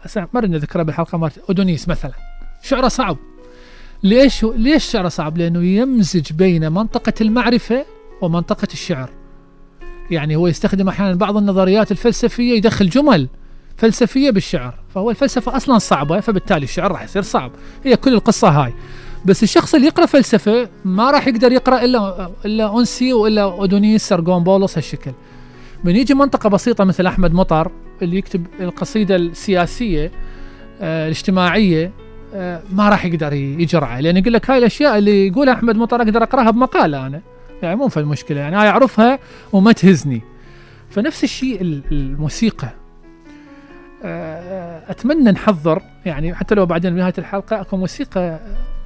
هسه 0.02 0.28
مره 0.34 0.46
نذكرها 0.46 0.84
بالحلقة 0.84 1.18
مالت 1.18 1.38
أودونيس 1.38 1.88
مثلا. 1.88 2.14
شعره 2.64 2.88
صعب. 2.88 3.18
ليش 4.04 4.44
ليش 4.44 4.86
شعره 4.86 5.08
صعب؟ 5.08 5.38
لأنه 5.38 5.64
يمزج 5.64 6.34
بين 6.34 6.72
منطقة 6.72 7.14
المعرفة 7.22 7.86
ومنطقة 8.22 8.68
الشعر. 8.74 9.10
يعني 10.12 10.36
هو 10.36 10.48
يستخدم 10.48 10.88
أحيانا 10.90 11.16
بعض 11.16 11.38
النظريات 11.38 11.92
الفلسفية 11.92 12.58
يدخل 12.58 12.90
جمل 12.90 13.28
فلسفية 13.78 14.32
بالشعر 14.32 14.74
فهو 14.96 15.10
الفلسفة 15.10 15.58
أصلا 15.58 15.78
صعبة 15.78 16.20
فبالتالي 16.20 16.64
الشعر 16.64 16.92
راح 16.92 17.04
يصير 17.04 17.22
صعب. 17.22 17.52
هي 17.84 17.96
كل 17.96 18.14
القصة 18.14 18.50
هاي. 18.50 18.74
بس 19.26 19.44
الشخص 19.44 19.76
اللي 19.76 19.88
يقرأ 19.88 20.06
فلسفة 20.06 20.70
ما 20.86 21.12
راح 21.12 21.28
يقدر 21.28 21.52
يقرأ 21.52 21.84
إلا 21.84 22.30
إلا 22.46 22.80
انسي 22.80 23.14
وإلا 23.14 23.42
أودونيس 23.42 24.08
سرغون 24.08 24.44
بولس 24.44 24.78
هالشكل. 24.78 25.12
من 25.84 25.96
يجي 25.96 26.14
منطقة 26.14 26.50
بسيطة 26.50 26.84
مثل 26.84 27.06
أحمد 27.08 27.34
مطر 27.34 27.72
اللي 28.02 28.18
يكتب 28.18 28.46
القصيدة 28.60 29.16
السياسية 29.16 30.12
آه 30.82 31.06
الاجتماعية 31.06 31.92
آه 32.34 32.62
ما 32.74 32.90
راح 32.90 33.06
يقدر 33.06 33.34
يجرعه. 33.34 34.00
لأن 34.00 34.18
يقول 34.18 34.34
لك 34.34 34.50
هاي 34.50 34.58
الأشياء 34.58 34.98
اللي 34.98 35.28
يقولها 35.28 35.54
أحمد 35.54 35.76
مطر 35.76 36.02
أقدر 36.02 36.24
أقرأها 36.24 36.52
بمقالة 36.52 37.08
أنا. 37.08 37.22
يعني 37.64 37.76
مو 37.76 37.88
في 37.88 38.00
المشكلة 38.00 38.40
يعني 38.40 38.56
أنا 38.56 38.70
أعرفها 38.70 39.20
وما 39.54 39.72
تهزني. 39.72 40.22
فنفس 40.90 41.24
الشيء 41.24 41.62
ال- 41.62 41.82
الموسيقى. 41.92 42.70
آه، 44.04 44.92
أتمنى 44.92 45.32
نحضر 45.32 45.82
يعني 46.06 46.36
حتى 46.36 46.56
لو 46.56 46.66
بعدين 46.66 46.94
بنهاية 46.96 47.14
الحلقة 47.18 47.62
أكو 47.62 47.78
موسيقى 47.78 48.40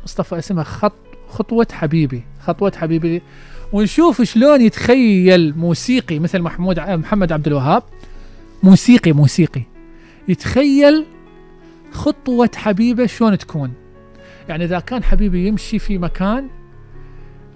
مصطفى 0.04 0.38
اسمها 0.40 0.64
خط 0.64 0.94
خطوة 1.30 1.68
حبيبي 1.72 2.24
خطوة 2.46 2.74
حبيبي. 2.78 3.22
ونشوف 3.74 4.22
شلون 4.22 4.62
يتخيل 4.62 5.58
موسيقي 5.58 6.20
مثل 6.20 6.42
محمود 6.42 6.80
محمد 6.80 7.32
عبد 7.32 7.48
الوهاب. 7.48 7.84
موسيقي 8.64 9.12
موسيقي. 9.12 9.62
يتخيل 10.28 11.06
خطوة 11.92 12.50
حبيبة 12.56 13.06
شلون 13.06 13.38
تكون. 13.38 13.74
يعني 14.50 14.64
إذا 14.64 14.80
كان 14.80 15.04
حبيبي 15.04 15.48
يمشي 15.48 15.80
في 15.80 15.98
مكان 15.98 16.48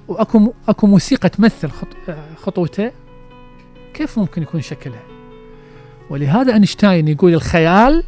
وأكو 0.08 0.54
أكو 0.67 0.88
موسيقى 0.88 1.30
تمثل 1.30 1.70
خط 1.70 1.88
خطوته 2.38 2.91
كيف 3.93 4.20
ممكن 4.20 4.41
يكون 4.41 4.62
شكلها؟ 4.62 5.04
ولهذا 6.10 6.54
أينشتاين 6.54 7.08
يقول 7.08 7.34
الخيال 7.34 8.04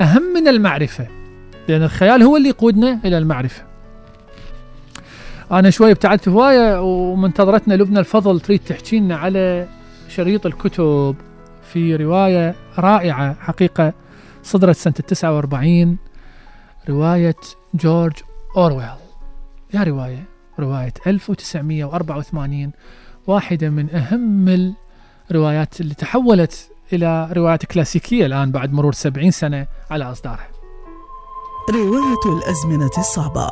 أهم 0.00 0.22
من 0.22 0.48
المعرفة 0.48 1.06
لأن 1.68 1.82
الخيال 1.82 2.22
هو 2.22 2.36
اللي 2.36 2.48
يقودنا 2.48 3.00
إلى 3.04 3.18
المعرفة. 3.18 3.64
أنا 5.52 5.70
شوي 5.70 5.90
ابتعدت 5.90 6.28
هواية 6.28 6.82
ومنتظرتنا 6.82 7.74
لبنى 7.74 7.98
الفضل 7.98 8.40
تريد 8.40 8.60
تحكي 8.60 8.98
لنا 9.00 9.16
على 9.16 9.68
شريط 10.08 10.46
الكتب 10.46 11.16
في 11.72 11.96
رواية 11.96 12.54
رائعة 12.78 13.36
حقيقة 13.40 13.92
صدرت 14.42 14.76
سنة 14.76 14.94
49 14.94 15.96
رواية 16.88 17.36
جورج 17.74 18.12
أورويل. 18.56 18.88
يا 19.74 19.82
رواية 19.82 20.33
رواية 20.58 20.92
1984 21.06 22.72
واحدة 23.26 23.68
من 23.68 23.94
أهم 23.94 24.74
الروايات 25.30 25.80
اللي 25.80 25.94
تحولت 25.94 26.70
إلى 26.92 27.28
روايات 27.32 27.66
كلاسيكية 27.66 28.26
الآن 28.26 28.50
بعد 28.50 28.72
مرور 28.72 28.92
70 28.92 29.30
سنة 29.30 29.66
على 29.90 30.04
إصدارها. 30.04 30.48
رواية 31.70 32.38
الأزمنة 32.38 32.90
الصعبة. 32.98 33.50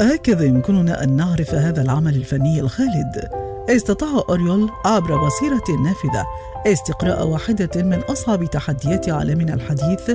هكذا 0.00 0.44
يمكننا 0.44 1.04
أن 1.04 1.16
نعرف 1.16 1.54
هذا 1.54 1.82
العمل 1.82 2.16
الفني 2.16 2.60
الخالد. 2.60 3.30
استطاع 3.68 4.22
أوريول 4.28 4.70
عبر 4.84 5.26
بصيرة 5.26 5.80
نافذة 5.84 6.26
استقراء 6.66 7.26
واحدة 7.26 7.82
من 7.82 7.98
أصعب 7.98 8.44
تحديات 8.44 9.08
عالمنا 9.08 9.54
الحديث 9.54 10.10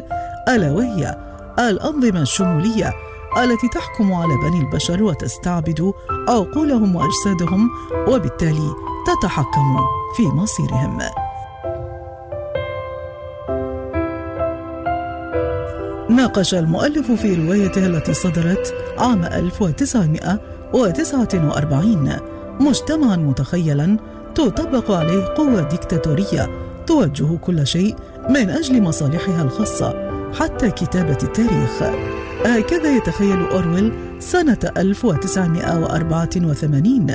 ألا 0.49 0.71
وهي 0.71 1.17
الأنظمة 1.60 2.21
الشمولية 2.21 2.93
التي 3.37 3.67
تحكم 3.67 4.13
على 4.13 4.37
بني 4.37 4.59
البشر 4.59 5.03
وتستعبد 5.03 5.93
عقولهم 6.29 6.95
وأجسادهم 6.95 7.69
وبالتالي 8.07 8.75
تتحكم 9.07 9.77
في 10.15 10.23
مصيرهم. 10.23 10.99
ناقش 16.09 16.53
المؤلف 16.53 17.11
في 17.11 17.35
روايته 17.35 17.85
التي 17.85 18.13
صدرت 18.13 18.73
عام 18.97 19.23
1949 19.23 22.17
مجتمعا 22.59 23.15
متخيلا 23.15 23.97
تطبق 24.35 24.91
عليه 24.91 25.25
قوة 25.25 25.61
ديكتاتورية 25.61 26.49
توجه 26.87 27.37
كل 27.37 27.67
شيء 27.67 27.95
من 28.29 28.49
أجل 28.49 28.81
مصالحها 28.81 29.41
الخاصة 29.41 30.11
حتى 30.39 30.71
كتابة 30.71 31.17
التاريخ. 31.23 31.83
هكذا 32.45 32.95
يتخيل 32.95 33.45
أورويل 33.45 33.93
سنة 34.19 34.58
1984 34.77 37.08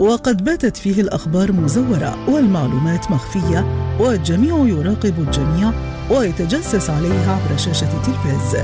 وقد 0.00 0.44
باتت 0.44 0.76
فيه 0.76 1.00
الأخبار 1.00 1.52
مزورة 1.52 2.30
والمعلومات 2.30 3.10
مخفية 3.10 3.64
والجميع 4.00 4.66
يراقب 4.66 5.14
الجميع 5.18 5.72
ويتجسس 6.10 6.90
عليه 6.90 7.28
عبر 7.28 7.56
شاشة 7.56 7.88
التلفاز 7.96 8.56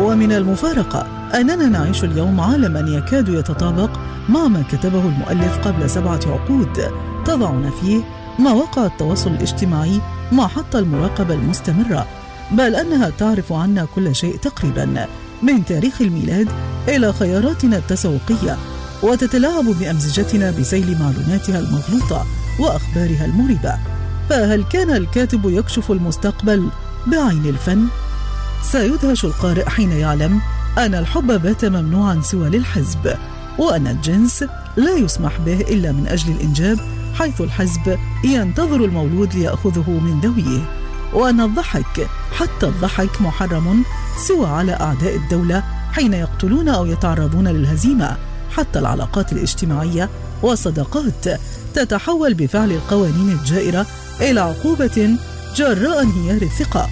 ومن 0.00 0.32
المفارقة 0.32 1.06
أننا 1.34 1.68
نعيش 1.68 2.04
اليوم 2.04 2.40
عالما 2.40 2.80
يكاد 2.80 3.28
يتطابق 3.28 3.90
مع 4.28 4.48
ما 4.48 4.62
كتبه 4.72 5.08
المؤلف 5.08 5.58
قبل 5.58 5.90
سبعة 5.90 6.20
عقود. 6.26 6.90
تضعنا 7.24 7.70
فيه 7.70 8.00
مواقع 8.38 8.86
التواصل 8.86 9.30
الاجتماعي 9.30 10.00
محط 10.32 10.76
المراقبة 10.76 11.34
المستمرة. 11.34 12.06
بل 12.52 12.74
أنها 12.74 13.10
تعرف 13.10 13.52
عنا 13.52 13.86
كل 13.94 14.14
شيء 14.14 14.36
تقريبا. 14.36 15.06
من 15.42 15.64
تاريخ 15.64 16.00
الميلاد 16.00 16.48
إلى 16.88 17.12
خياراتنا 17.12 17.76
التسوقية 17.76 18.56
وتتلاعب 19.02 19.64
بأمزجتنا 19.64 20.50
بسيل 20.50 20.98
معلوماتها 20.98 21.58
المغلوطة 21.58 22.26
وأخبارها 22.58 23.24
المريبة 23.24 23.74
فهل 24.28 24.64
كان 24.64 24.90
الكاتب 24.90 25.40
يكشف 25.44 25.90
المستقبل 25.90 26.68
بعين 27.06 27.46
الفن؟ 27.46 27.86
سيدهش 28.62 29.24
القارئ 29.24 29.68
حين 29.68 29.92
يعلم 29.92 30.40
أن 30.78 30.94
الحب 30.94 31.42
بات 31.42 31.64
ممنوعا 31.64 32.20
سوى 32.22 32.48
للحزب 32.48 33.14
وأن 33.58 33.86
الجنس 33.86 34.44
لا 34.76 34.96
يسمح 34.96 35.40
به 35.40 35.60
إلا 35.60 35.92
من 35.92 36.06
أجل 36.06 36.32
الإنجاب 36.32 36.78
حيث 37.14 37.40
الحزب 37.40 37.98
ينتظر 38.24 38.84
المولود 38.84 39.34
ليأخذه 39.34 39.90
من 39.90 40.20
ذويه 40.20 40.62
وأن 41.12 41.40
الضحك 41.40 42.08
حتى 42.32 42.66
الضحك 42.66 43.22
محرم 43.22 43.84
سوى 44.16 44.46
على 44.46 44.72
أعداء 44.72 45.16
الدولة 45.16 45.62
حين 45.92 46.14
يقتلون 46.14 46.68
أو 46.68 46.86
يتعرضون 46.86 47.48
للهزيمة. 47.48 48.16
حتى 48.50 48.78
العلاقات 48.78 49.32
الاجتماعية 49.32 50.10
والصداقات 50.42 51.40
تتحول 51.74 52.34
بفعل 52.34 52.72
القوانين 52.72 53.28
الجائرة 53.32 53.86
إلى 54.20 54.40
عقوبة 54.40 55.16
جراء 55.56 56.02
انهيار 56.02 56.42
الثقة. 56.42 56.88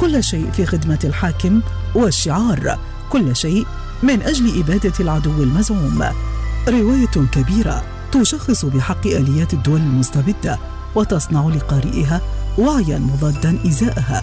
كل 0.00 0.24
شيء 0.24 0.50
في 0.50 0.66
خدمة 0.66 0.98
الحاكم 1.04 1.60
والشعار. 1.94 2.78
كل 3.10 3.36
شيء 3.36 3.66
من 4.02 4.22
أجل 4.22 4.60
إبادة 4.60 4.92
العدو 5.00 5.42
المزعوم. 5.42 6.04
رواية 6.68 7.26
كبيرة 7.32 7.82
تشخص 8.12 8.64
بحق 8.64 9.06
آليات 9.06 9.54
الدول 9.54 9.80
المستبدة 9.80 10.58
وتصنع 10.94 11.48
لقارئها 11.48 12.20
وعيا 12.58 12.98
مضادا 12.98 13.58
إزاءها. 13.66 14.22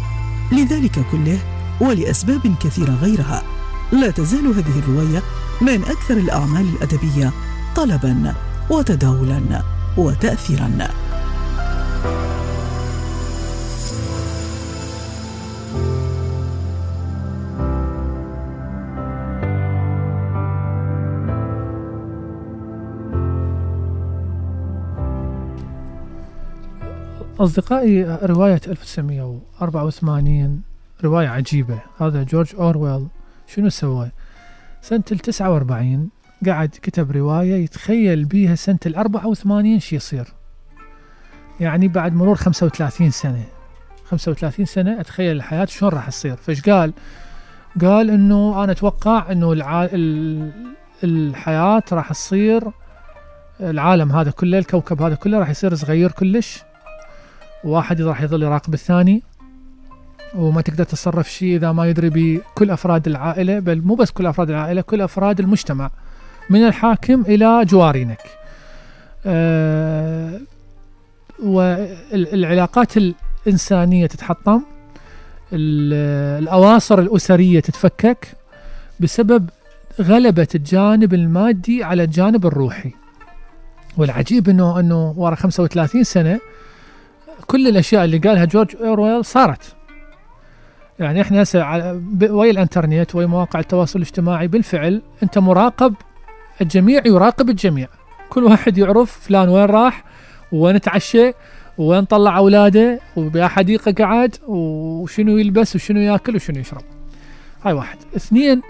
لذلك 0.52 1.06
كله 1.12 1.40
ولأسباب 1.82 2.56
كثيرة 2.64 2.98
غيرها. 3.02 3.44
لا 3.92 4.12
تزال 4.12 4.48
هذه 4.48 4.80
الرواية 4.80 5.22
من 5.62 5.84
أكثر 5.84 6.18
الأعمال 6.18 6.66
الأدبية 6.76 7.32
طلبا 7.76 8.34
وتداولا 8.70 9.62
وتأثيرا. 9.98 10.88
أصدقائي 27.40 28.18
رواية 28.24 28.62
1984 28.68 30.71
رواية 31.04 31.28
عجيبة. 31.28 31.80
هذا 32.00 32.24
جورج 32.24 32.56
أورويل. 32.56 33.08
شنو 33.48 33.70
سوى؟ 33.70 34.12
سنة 34.82 35.04
ال 35.12 35.20
49 35.20 36.10
قعد 36.48 36.70
كتب 36.82 37.12
رواية 37.12 37.64
يتخيل 37.64 38.26
بيها 38.26 38.56
سنة 38.56 38.80
ال 38.86 38.96
84 38.96 39.80
شي 39.80 39.96
يصير. 39.96 40.34
يعني 41.60 41.88
بعد 41.88 42.14
مرور 42.14 42.36
35 42.36 43.12
سنة. 43.12 43.44
35 44.06 44.66
سنة 44.66 45.00
أتخيل 45.00 45.36
الحياة 45.36 45.66
شلون 45.66 45.92
راح 45.92 46.10
تصير. 46.10 46.36
فش 46.36 46.62
قال؟ 46.62 46.94
قال 47.82 48.10
إنه 48.10 48.64
أنا 48.64 48.72
أتوقع 48.72 49.32
إنه 49.32 49.52
الع... 49.54 49.84
ال... 49.86 50.52
الحياة 51.04 51.84
راح 51.92 52.10
تصير 52.10 52.72
العالم 53.60 54.12
هذا 54.12 54.32
كله 54.32 54.58
الكوكب 54.58 55.02
هذا 55.02 55.16
كله 55.16 55.40
راح 55.40 55.50
يصير 55.50 55.76
صغير 55.76 56.12
كلش. 56.12 56.64
واحد 57.64 58.02
راح 58.02 58.22
يظل 58.22 58.44
يراقب 58.44 58.74
الثاني. 58.74 59.24
وما 60.36 60.62
تقدر 60.62 60.84
تتصرف 60.84 61.30
شيء 61.32 61.56
إذا 61.56 61.72
ما 61.72 61.88
يدري 61.90 62.10
بكل 62.10 62.72
أفراد 62.72 63.08
العائلة 63.08 63.60
بل 63.60 63.82
مو 63.82 63.96
بس 63.96 64.12
كل 64.12 64.26
أفراد 64.26 64.50
العائلة 64.50 64.82
كل 64.82 65.02
أفراد 65.02 65.40
المجتمع 65.40 65.92
من 66.50 66.68
الحاكم 66.68 67.22
إلى 67.22 67.66
جوارينك. 67.66 68.22
أه 69.26 70.40
والعلاقات 71.44 72.94
الإنسانية 72.98 74.06
تتحطم 74.08 74.62
ال- 75.54 76.44
الأواصر 76.44 77.00
الأسرية 77.00 77.60
تتفكك 77.60 78.28
بسبب 79.00 79.50
غلبة 80.02 80.48
الجانب 80.56 81.14
المادي 81.14 81.84
على 81.84 82.04
الجانب 82.04 82.46
الروحي. 82.46 82.92
والعجيب 83.98 84.50
انه 84.50 84.80
إنه 84.80 85.14
ورا 85.18 85.36
35 85.36 86.04
سنة 86.04 86.40
كل 87.48 87.68
الأشياء 87.68 88.06
اللي 88.06 88.18
قالها 88.18 88.46
جورج 88.46 88.76
أورويل 88.76 89.26
صارت 89.26 89.76
يعني 91.02 91.22
إحنا 91.22 91.42
هسه 91.42 91.60
ويا 92.22 92.52
الإنترنت 92.52 93.16
ويا 93.16 93.26
مواقع 93.26 93.60
التواصل 93.60 94.00
الاجتماعي 94.00 94.48
بالفعل 94.48 95.02
أنت 95.24 95.38
مراقب 95.38 95.94
الجميع 96.62 97.02
يراقب 97.06 97.50
الجميع. 97.50 97.88
كل 98.30 98.44
واحد 98.44 98.78
يعرف 98.78 99.20
فلان 99.20 99.50
وين 99.50 99.66
راح 99.66 100.04
وين 100.52 100.82
تعشى 100.82 101.32
وين 101.78 102.06
طلع 102.06 102.38
أولاده 102.38 103.00
وبحديقه 103.16 103.92
قعد 103.92 104.36
وشنو 104.48 105.38
يلبس 105.38 105.76
وشنو 105.76 106.00
يأكل 106.00 106.36
وشنو 106.36 106.60
يشرب. 106.60 106.84
هاي 107.64 107.74
واحد. 107.74 107.98
اثنين 108.16 108.62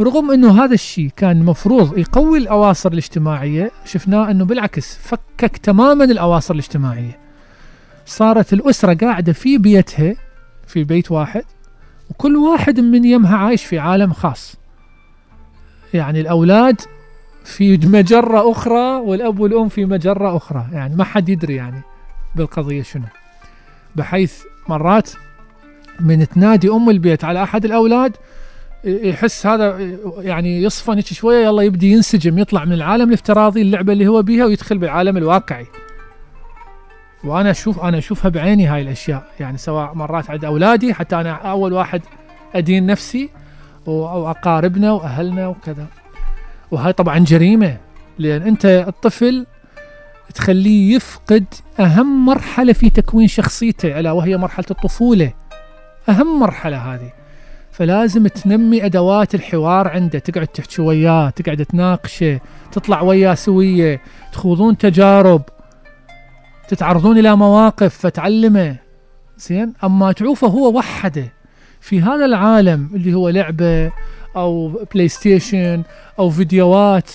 رغم 0.00 0.30
إنه 0.30 0.64
هذا 0.64 0.74
الشيء 0.74 1.10
كان 1.16 1.40
المفروض 1.40 1.98
يقوي 1.98 2.38
الأواصر 2.38 2.92
الاجتماعية 2.92 3.70
شفناه 3.84 4.30
إنه 4.30 4.44
بالعكس 4.44 4.96
فكك 4.96 5.56
تماما 5.56 6.04
الأواصر 6.04 6.54
الاجتماعية. 6.54 7.18
صارت 8.06 8.52
الأسرة 8.52 8.94
قاعدة 8.94 9.32
في 9.32 9.58
بيتها 9.58 10.14
في 10.66 10.84
بيت 10.84 11.10
واحد 11.10 11.44
وكل 12.12 12.36
واحد 12.36 12.80
من 12.80 13.04
يمها 13.04 13.36
عايش 13.36 13.64
في 13.64 13.78
عالم 13.78 14.12
خاص. 14.12 14.56
يعني 15.94 16.20
الأولاد 16.20 16.80
في 17.44 17.76
مجرة 17.76 18.50
أخرى 18.50 18.96
والأب 18.96 19.40
والأم 19.40 19.68
في 19.68 19.84
مجرة 19.84 20.36
أخرى. 20.36 20.66
يعني 20.72 20.96
ما 20.96 21.04
حد 21.04 21.28
يدري 21.28 21.54
يعني 21.54 21.80
بالقضية 22.36 22.82
شنو. 22.82 23.04
بحيث 23.96 24.42
مرات 24.68 25.10
من 26.00 26.28
تنادي 26.28 26.68
أم 26.70 26.90
البيت 26.90 27.24
على 27.24 27.42
أحد 27.42 27.64
الأولاد 27.64 28.16
يحس 28.84 29.46
هذا 29.46 29.96
يعني 30.18 30.62
يصفن 30.62 31.00
شوية 31.00 31.44
يلا 31.44 31.62
يبدي 31.62 31.92
ينسجم 31.92 32.38
يطلع 32.38 32.64
من 32.64 32.72
العالم 32.72 33.08
الافتراضي 33.08 33.62
اللعبة 33.62 33.92
اللي 33.92 34.06
هو 34.06 34.22
بيها 34.22 34.44
ويدخل 34.46 34.78
بالعالم 34.78 35.16
الواقعي. 35.16 35.66
وأنا 37.24 37.50
أشوف 37.50 37.80
أنا 37.80 37.98
أشوفها 37.98 38.28
بعيني 38.28 38.66
هاي 38.66 38.82
الأشياء. 38.82 39.24
يعني 39.40 39.58
سواء 39.58 39.94
مرات 39.94 40.30
عند 40.30 40.44
أولادي 40.44 40.94
حتى 40.94 41.16
أنا 41.16 41.32
أول 41.32 41.72
واحد 41.72 42.02
أدين 42.54 42.86
نفسي 42.86 43.30
واقاربنا 43.86 44.92
وأهلنا 44.92 45.48
وكذا. 45.48 45.86
وهاي 46.70 46.92
طبعا 46.92 47.18
جريمة. 47.18 47.76
لأن 48.18 48.42
أنت 48.42 48.66
الطفل 48.66 49.46
تخليه 50.34 50.96
يفقد 50.96 51.44
أهم 51.80 52.24
مرحلة 52.26 52.72
في 52.72 52.90
تكوين 52.90 53.28
شخصيته 53.28 54.00
ألا 54.00 54.12
وهي 54.12 54.36
مرحلة 54.36 54.66
الطفولة. 54.70 55.32
أهم 56.08 56.40
مرحلة 56.40 56.94
هذه. 56.94 57.10
فلازم 57.72 58.26
تنمي 58.26 58.84
أدوات 58.86 59.34
الحوار 59.34 59.88
عنده. 59.88 60.18
تقعد 60.18 60.46
تحكي 60.46 60.82
وياه 60.82 61.30
تقعد 61.30 61.64
تناقشه 61.64 62.40
تطلع 62.72 63.02
وياه 63.02 63.34
سوية 63.34 64.00
تخوضون 64.32 64.78
تجارب. 64.78 65.42
تتعرضون 66.76 67.18
إلى 67.18 67.36
مواقف 67.36 67.98
فتعلمه. 67.98 68.76
زين؟ 69.38 69.72
أما 69.84 70.12
تعوفه 70.12 70.46
هو 70.46 70.76
وحده 70.78 71.32
في 71.80 72.00
هذا 72.00 72.24
العالم 72.24 72.90
اللي 72.94 73.14
هو 73.14 73.28
لعبة 73.28 73.92
أو 74.36 74.68
PlayStation 74.94 75.82
أو 76.18 76.30
فيديوهات 76.30 77.10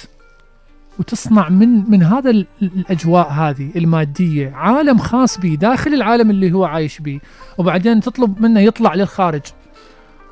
وتصنع 0.99 1.49
من 1.49 1.89
من 1.91 2.03
هذا 2.03 2.29
ال- 2.29 2.45
الأجواء 2.61 3.29
هذه 3.29 3.69
المادية. 3.75 4.51
عالم 4.55 4.97
خاص 4.97 5.39
به 5.39 5.55
داخل 5.61 5.93
العالم 5.93 6.29
اللي 6.29 6.51
هو 6.51 6.65
عايش 6.65 6.99
به. 6.99 7.19
وبعدين 7.57 8.01
تطلب 8.01 8.41
منه 8.41 8.59
يطلع 8.59 8.93
للخارج 8.93 9.41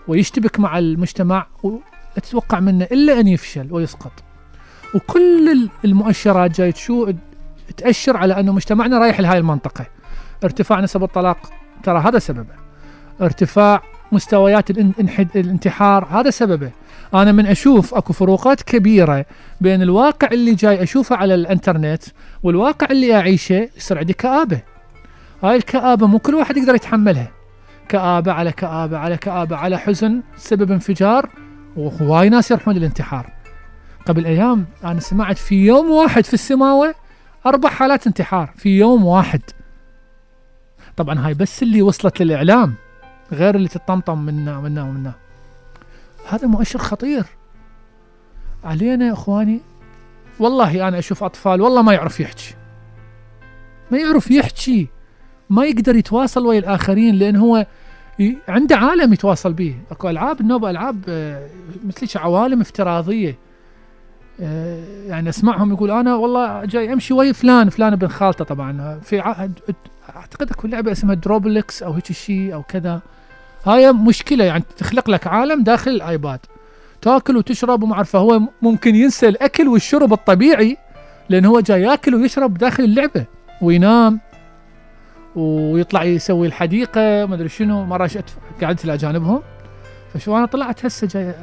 ويشتبك 0.08 0.60
مع 0.60 0.78
المجتمع 0.78 1.48
ولا 1.64 1.80
تتوقع 2.16 2.60
منه 2.60 2.86
إلا 2.92 3.20
أن 3.20 3.28
يفشل 3.28 3.68
ويسقط. 3.72 4.12
وكل 4.96 5.50
ال- 5.52 5.70
المؤشرات 5.86 6.58
جاي 6.58 6.72
تشو 6.72 7.12
تأشر 7.78 8.18
على 8.18 8.40
أنه 8.40 8.52
مجتمعنا 8.52 9.00
رايح 9.00 9.20
لهاي 9.20 9.38
المنطقة. 9.38 9.86
ارتفاع 10.44 10.80
نسب 10.80 11.04
الطلاق 11.04 11.38
ترى 11.84 12.00
هذا 12.00 12.20
سببه. 12.20 12.54
ارتفاع 13.22 13.82
مستويات. 14.12 14.70
الانتحار 15.36 16.08
هذا 16.12 16.30
سببه. 16.30 16.72
أنا 17.14 17.32
من 17.32 17.48
أشوف 17.48 17.94
أكو 17.94 18.14
فروقات 18.14 18.62
كبيرة 18.62 19.26
بين 19.62 19.82
الواقع 19.82 20.28
اللي 20.32 20.54
جاي 20.54 20.84
أشوفه 20.84 21.16
على 21.16 21.36
الإنترنت 21.36 22.04
والواقع 22.44 22.88
اللي 22.92 23.16
أعيشه 23.16 23.70
يصير 23.78 23.98
عندي 23.98 24.14
كآبة. 24.14 24.60
هاي 25.44 25.56
الكآبة 25.56 26.08
مو 26.08 26.20
كل 26.20 26.36
واحد 26.36 26.58
يقدر 26.58 26.76
يتحملها. 26.76 27.32
كآبة 27.90 28.32
على 28.32 28.52
كآبة 28.52 28.98
على 28.98 29.18
كآبة 29.18 29.56
على 29.56 29.78
حزن 29.78 30.22
سبب 30.38 30.72
انفجار 30.72 31.30
وهواي 31.76 32.30
ناس 32.30 32.52
يروحون 32.52 32.76
للانتحار. 32.76 33.30
قبل 34.06 34.26
أيام 34.26 34.66
أنا 34.84 35.00
سمعت 35.00 35.38
في 35.38 35.66
يوم 35.66 35.92
واحد 35.92 36.26
في 36.26 36.34
السماوة 36.34 36.96
أربع 37.46 37.70
حالات 37.70 38.08
انتحار 38.08 38.54
في 38.56 38.78
يوم 38.78 39.06
واحد. 39.06 39.42
طبعا 40.98 41.28
هاي 41.28 41.34
بس 41.34 41.64
اللي 41.64 41.82
وصلت 41.82 42.22
للإعلام 42.22 42.74
غير 43.32 43.56
اللي 43.56 43.68
تطمطم 43.68 44.26
منا 44.26 44.58
ومنا 44.58 44.84
ومنا 44.84 45.14
هذا 46.30 46.48
مؤشر 46.48 46.80
خطير. 46.80 47.26
علينا 48.64 49.08
يا 49.08 49.14
إخواني 49.14 49.62
والله 50.40 50.88
أنا 50.88 51.00
أشوف 51.00 51.24
أطفال 51.24 51.62
والله 51.62 51.82
ما 51.82 51.94
يعرف 51.94 52.20
يحكي. 52.20 52.56
ما 53.92 53.98
يعرف 53.98 54.32
يحكي. 54.32 54.88
ما 55.50 55.66
يقدر 55.66 55.96
يتواصل 55.96 56.46
ويا 56.46 56.60
الآخرين 56.60 57.16
لأن 57.16 57.36
هو 57.36 57.66
عنده 58.48 58.76
عالم 58.78 59.14
يتواصل 59.14 59.54
به 59.54 59.76
أكو 59.92 60.10
ألعاب 60.10 60.42
النوبه 60.42 60.70
ألعاب 60.70 61.04
آه، 61.10 61.48
مثل 61.86 62.20
عوالم 62.20 62.62
افتراضية. 62.62 63.38
يعني 64.40 65.30
اسمعهم 65.30 65.74
يقول 65.74 65.92
أنا 65.92 66.16
والله 66.16 66.66
جاي 66.66 66.94
أمشي 66.94 67.14
ويا 67.14 67.32
فلان 67.34 67.70
فلان 67.70 67.94
ابن 67.94 68.08
خالته 68.08 68.46
طبعا. 68.46 69.00
في 69.04 69.20
أعتقد 70.16 70.52
أكو 70.52 70.68
لعبة 70.68 70.92
اسمها 70.92 71.16
Roblox 71.16 71.84
أو 71.84 71.94
هيك 71.94 72.12
شيء 72.12 72.54
أو 72.54 72.64
كذا. 72.64 73.02
هاي 73.66 73.94
مشكلة 73.94 74.46
يعني 74.46 74.64
تخلق 74.78 75.10
لك 75.10 75.28
عالم 75.28 75.64
داخل 75.64 75.92
ال 75.92 76.01
iPad 76.01 76.40
تاكل 77.02 77.38
وتشرب 77.38 77.84
وما 77.84 77.96
عارفه 77.96 78.20
هو 78.20 78.42
ممكن 78.62 78.96
ينسى 78.96 79.28
الأكل 79.28 79.68
والشرب 79.68 80.14
الطبيعي 80.14 80.78
لأن 81.30 81.46
هو 81.46 81.60
جاي 81.60 81.82
ياكل 81.82 82.16
ويشرب 82.16 82.58
داخل 82.58 82.84
اللعبة 82.84 83.26
وينام 83.62 84.20
ويطلع 85.36 86.04
يسوي 86.04 86.48
الحديقة 86.48 87.26
ما 87.26 87.36
أدري 87.36 87.50
شنو 87.50 87.86
مره 87.86 88.10
قعدت 88.62 88.86
إلى 88.86 88.98
جانبهم 88.98 89.42
فشو 90.14 90.38
أنا 90.38 90.46
طلعت 90.46 90.86
هسه 90.86 91.08
جاي 91.08 91.34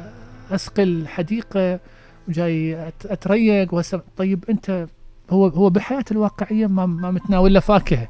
أسقي 0.51 0.83
الحديقة. 0.83 1.79
وجاي 2.27 2.87
أت- 2.89 3.11
أتريق 3.11 3.73
وهسه 3.73 4.01
طيب 4.17 4.45
أنت 4.49 4.87
هو 5.29 5.47
هو 5.47 5.69
بحياته 5.69 6.13
الواقعية 6.13 6.67
ما 6.67 6.85
ما 6.85 7.11
متناول 7.11 7.53
له 7.53 7.59
فاكهة. 7.59 8.07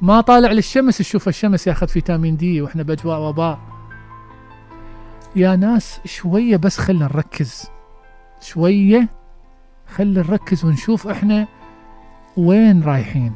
ما 0.00 0.20
طالع 0.20 0.52
للشمس 0.52 0.98
تشوف 0.98 1.28
الشمس 1.28 1.66
ياخذ 1.66 1.88
فيتامين 1.88 2.36
دي 2.36 2.62
وإحنا 2.62 2.82
بأجواء 2.82 3.20
وباء. 3.20 3.58
يا 5.36 5.56
ناس 5.56 6.00
شوية 6.04 6.56
بس 6.56 6.78
خلينا 6.78 7.04
نركز. 7.04 7.64
شوية 8.40 9.08
خلينا 9.94 10.20
نركز 10.20 10.64
ونشوف 10.64 11.06
إحنا 11.08 11.46
وين 12.36 12.82
رايحين. 12.82 13.32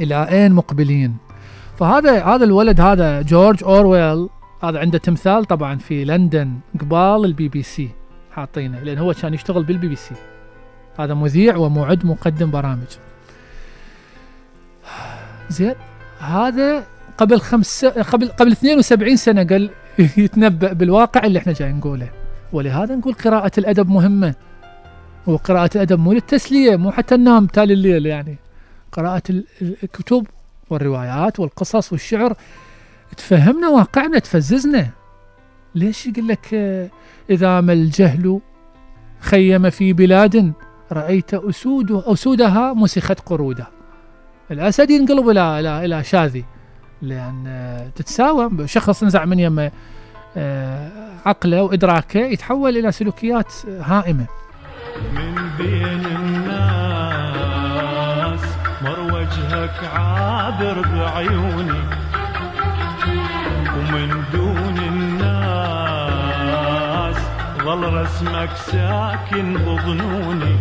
إلى 0.00 0.28
أين 0.28 0.52
مقبلين. 0.52 1.16
فهذا 1.78 2.24
هذا 2.24 2.44
الولد 2.44 2.80
هذا 2.80 3.22
جورج 3.22 3.64
أورويل 3.64 4.28
هذا 4.62 4.78
عنده 4.78 4.98
تمثال 4.98 5.44
طبعا 5.44 5.76
في 5.78 6.04
لندن 6.04 6.58
قبال 6.80 7.24
البي 7.24 7.48
بي 7.48 7.62
سي 7.62 7.88
حاطينه 8.32 8.80
لأن 8.80 8.98
هو 8.98 9.14
كان 9.14 9.34
يشتغل 9.34 9.62
بالبي 9.62 9.88
بي 9.88 9.96
سي 9.96 10.14
هذا 10.98 11.14
مذيع 11.14 11.56
ومعد 11.56 12.06
مقدم 12.06 12.50
برامج. 12.50 12.86
زين 15.48 15.74
هذا 16.18 16.84
قبل 17.18 17.40
خمس 17.40 17.84
قبل 17.84 18.28
قبل 18.28 18.52
72 18.52 19.16
سنة 19.16 19.44
قال 19.44 19.70
يتنبأ 20.16 20.72
بالواقع 20.72 21.24
اللي 21.24 21.38
إحنا 21.38 21.52
جاي 21.52 21.72
نقوله. 21.72 22.08
ولهذا 22.52 22.96
نقول 22.96 23.14
قراءة 23.14 23.50
الأدب 23.58 23.88
مهمة. 23.88 24.34
وقراءة 25.26 25.70
الأدب 25.74 25.98
مو 25.98 26.12
للتسلية 26.12 26.76
مو 26.76 26.90
حتى 26.92 27.16
ننام 27.16 27.46
تالي 27.46 27.72
الليل 27.74 28.06
يعني. 28.06 28.36
قراءة 28.92 29.22
ال- 29.30 29.44
ال- 29.62 29.76
الكتب 29.82 30.26
والروايات 30.70 31.40
والقصص 31.40 31.92
والشعر 31.92 32.34
تفهمنا 33.16 33.68
واقعنا 33.68 34.18
تفززنا. 34.18 34.90
ليش 35.74 36.06
يقول 36.06 36.28
لك 36.28 36.54
آه، 36.54 36.90
إذا 37.30 37.60
ما 37.60 37.72
الجهل 37.72 38.40
خيم 39.20 39.70
في 39.70 39.92
بلاد 39.92 40.52
رأيت 40.92 41.34
أسود 41.34 41.90
أسودها 42.06 42.72
مسخت 42.72 43.20
قروده 43.20 43.68
الأسد 44.50 44.90
ينقلب 44.90 45.28
إلى 45.28 45.60
إلى 45.60 45.84
إلى 45.84 46.04
شاذي. 46.04 46.44
لأن 47.02 47.44
آه، 47.46 47.88
تتساوى. 47.88 48.50
شخص 48.68 49.04
نزع 49.04 49.24
من 49.24 49.38
يمه 49.38 49.70
آه، 50.36 50.90
عقله 51.26 51.62
وإدراكه 51.62 52.20
يتحول 52.20 52.76
إلى 52.76 52.92
سلوكيات 52.92 53.52
هائمة. 53.66 54.26
من 55.14 55.34
بين 55.58 56.06
الناس 56.16 57.36
مر 58.82 59.00
وجهك 59.00 59.84
عابر 59.94 60.80
بعيوني. 60.82 61.95
ومن 63.86 64.10
دون 64.32 64.78
الناس. 64.78 65.46
ظل 67.64 67.82
رسمك 67.94 68.50
ساكن 68.56 69.54
بظنوني. 69.54 70.56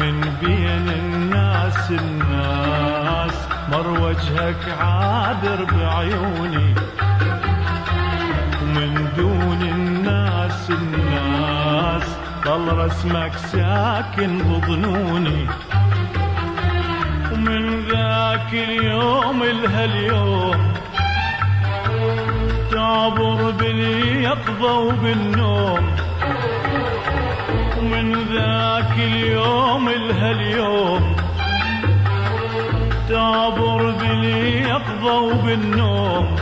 من 0.00 0.16
بين 0.40 0.88
الناس 0.88 1.90
الناس 1.90 3.36
مر 3.72 3.88
وجهك 4.00 4.62
عابر 4.80 5.64
بعيوني. 5.64 6.74
ومن 8.62 8.92
دون 9.16 9.62
الناس 9.62 10.70
الناس 10.70 12.06
ظل 12.44 12.66
رسمك 12.78 13.36
ساكن 13.36 14.38
بظنوني. 14.38 15.46
ومن 17.32 17.62
ذاك 17.90 18.50
اليوم 18.52 19.44
لهاليوم 19.44 20.65
تعبر 22.86 23.50
باليقظة 23.50 24.78
وبالنوم 24.78 25.84
ومن 27.78 28.12
ذاك 28.12 28.92
اليوم 28.98 29.88
لهاليوم 29.88 31.16
تعبر 33.08 33.90
باليقظة 33.90 35.20
وبالنوم 35.20 36.36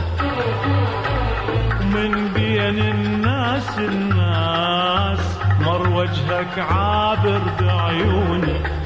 من 1.93 2.11
بين 2.35 2.79
الناس 2.79 3.77
الناس 3.77 5.19
مر 5.65 5.89
وجهك 5.89 6.59
عابر 6.59 7.41
بعيوني. 7.59 8.84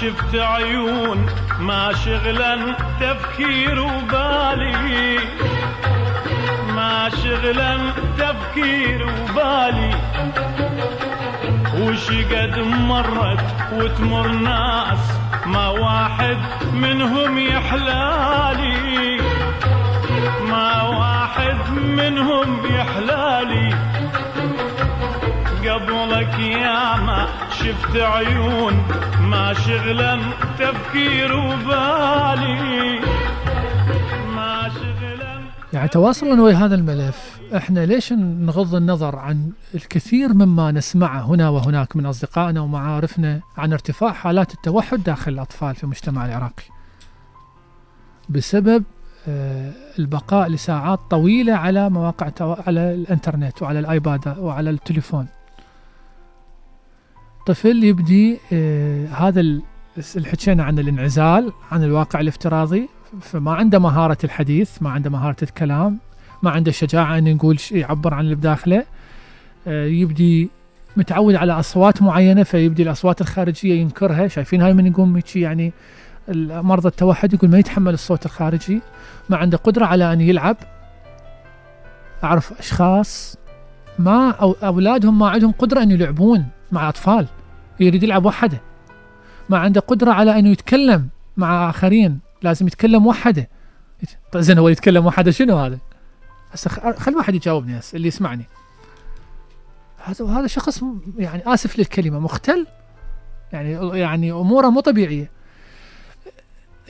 شفت 0.00 0.34
عيون 0.34 1.26
ما 1.58 1.92
شغلا 1.92 2.74
تفكير 3.00 3.80
وبالي 3.80 5.18
ما 6.74 7.10
شغلا 7.24 7.78
تفكير 8.18 9.06
وبالي 9.06 9.94
وش 11.80 12.10
قد 12.10 12.58
مرت 12.58 13.44
وتمر 13.72 14.28
ناس 14.28 15.04
ما 15.46 15.68
واحد 15.68 16.38
منهم 16.74 17.38
يحلالي. 17.38 19.20
ما 20.50 20.82
واحد 20.82 21.70
منهم 21.78 22.66
يحلالي. 22.66 23.74
قبلك 25.64 26.38
ياما 26.38 27.29
شفت 27.64 27.96
عيون 27.96 28.74
ما 29.20 29.52
شغلا 29.52 30.18
تفكير 30.58 31.36
وبالي. 31.36 33.00
ما 34.34 34.68
شغلا 34.68 35.40
يعني 35.72 35.88
تواصلا 35.88 36.42
ويا 36.42 36.56
هذا 36.56 36.74
الملف. 36.74 37.40
إحنا 37.56 37.86
ليش 37.86 38.12
نغض 38.12 38.74
النظر 38.74 39.16
عن 39.16 39.52
الكثير 39.74 40.34
مما 40.34 40.72
نسمعه 40.72 41.20
هنا 41.20 41.48
وهناك 41.48 41.96
من 41.96 42.06
أصدقائنا 42.06 42.60
ومعارفنا 42.60 43.40
عن 43.56 43.72
ارتفاع 43.72 44.12
حالات 44.12 44.54
التوحد 44.54 45.02
داخل 45.02 45.32
الأطفال 45.32 45.74
في 45.74 45.84
المجتمع 45.84 46.26
العراقي؟ 46.26 46.64
بسبب 48.28 48.84
آه، 49.28 49.72
البقاء 49.98 50.48
لساعات 50.48 50.98
طويلة 51.10 51.52
على 51.52 51.90
مواقع 51.90 52.30
على 52.66 52.94
الإنترنت 52.94 53.62
وعلى 53.62 53.78
الآيباد 53.78 54.38
وعلى 54.38 54.70
التليفون. 54.70 55.26
طفل 57.46 57.84
يبدي 57.84 58.38
آه، 58.52 59.06
هذا 59.06 59.40
ال- 59.40 59.62
اللي 60.16 60.28
حكينا 60.28 60.64
عن 60.64 60.78
الانعزال 60.78 61.52
عن 61.72 61.84
الواقع 61.84 62.20
الافتراضي 62.20 62.88
فما 63.20 63.52
عنده 63.54 63.78
مهارة 63.78 64.18
الحديث 64.24 64.82
ما 64.82 64.90
عنده 64.90 65.10
مهارة 65.10 65.36
الكلام 65.42 65.98
ما 66.42 66.50
عنده 66.50 66.72
شجاعة 66.72 67.18
أن 67.18 67.26
شيء 67.58 67.78
يعبر 67.78 68.14
عن 68.14 68.24
اللي 68.24 68.34
بداخله. 68.34 68.84
آه، 69.66 69.84
يبدي 69.86 70.50
متعود 70.96 71.34
على 71.34 71.52
أصوات 71.52 72.02
معينة 72.02 72.42
فيبدي 72.42 72.82
الأصوات 72.82 73.20
الخارجية 73.20 73.80
ينكرها. 73.80 74.28
شايفين 74.28 74.62
هاي 74.62 74.74
من 74.74 74.86
يقوم 74.86 75.20
يعني 75.36 75.72
مرضى 76.48 76.88
التوحد 76.88 77.34
يقول 77.34 77.50
ما 77.50 77.58
يتحمل 77.58 77.94
الصوت 77.94 78.26
الخارجي. 78.26 78.80
ما 79.28 79.36
عنده 79.36 79.58
قدرة 79.58 79.84
على 79.86 80.12
أن 80.12 80.20
يلعب. 80.20 80.56
أعرف 82.24 82.58
أشخاص 82.58 83.36
ما 83.98 84.30
أو 84.30 84.56
أولادهم 84.62 85.18
ما 85.18 85.28
عندهم 85.28 85.52
قدرة 85.52 85.82
أن 85.82 85.90
يلعبون. 85.90 86.46
مع 86.72 86.88
أطفال 86.88 87.26
يريد 87.80 88.02
يلعب 88.02 88.24
وحده. 88.24 88.60
ما 89.48 89.58
عنده 89.58 89.80
قدرة 89.80 90.12
على 90.12 90.38
أنه 90.38 90.48
يتكلم 90.48 91.08
مع 91.36 91.70
آخرين 91.70 92.18
لازم 92.42 92.66
يتكلم 92.66 93.06
وحده. 93.06 93.48
طيب 94.32 94.42
زين 94.42 94.58
هو 94.58 94.68
يتكلم 94.68 95.06
وحده 95.06 95.30
شنو 95.30 95.56
هذا؟ 95.56 95.78
هسه 96.52 96.70
خل 96.92 97.14
واحد 97.16 97.34
يجاوبني 97.34 97.78
هسه 97.78 97.96
اللي 97.96 98.08
يسمعني. 98.08 98.44
هذا 100.04 100.26
هذا 100.26 100.46
شخص 100.46 100.82
يعني 101.18 101.42
آسف 101.46 101.78
للكلمة 101.78 102.18
مختل. 102.18 102.66
يعني 103.52 103.98
يعني 103.98 104.32
أموره 104.32 104.68
مو 104.68 104.80
طبيعية. 104.80 105.30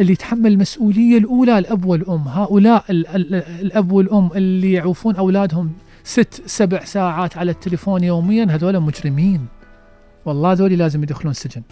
اللي 0.01 0.13
يتحمل 0.13 0.53
المسؤولية 0.53 1.19
الأولى 1.19 1.59
الأب 1.59 1.85
والأم. 1.85 2.29
هؤلاء 2.29 2.85
ال 2.91 3.07
ال 3.07 3.35
الأب 3.35 3.93
والأم 3.93 4.31
اللي 4.35 4.73
يعوفون 4.73 5.17
أولادهم 5.17 5.73
ست 6.05 6.43
سبع 6.47 6.85
ساعات 6.85 7.37
على 7.37 7.51
التليفون 7.51 8.05
يوميا 8.05 8.45
هذول 8.45 8.81
مجرمين. 8.81 9.47
والله 10.25 10.53
ذولي 10.53 10.77
لازم 10.77 11.03
يدخلون 11.03 11.33
سجن 11.33 11.63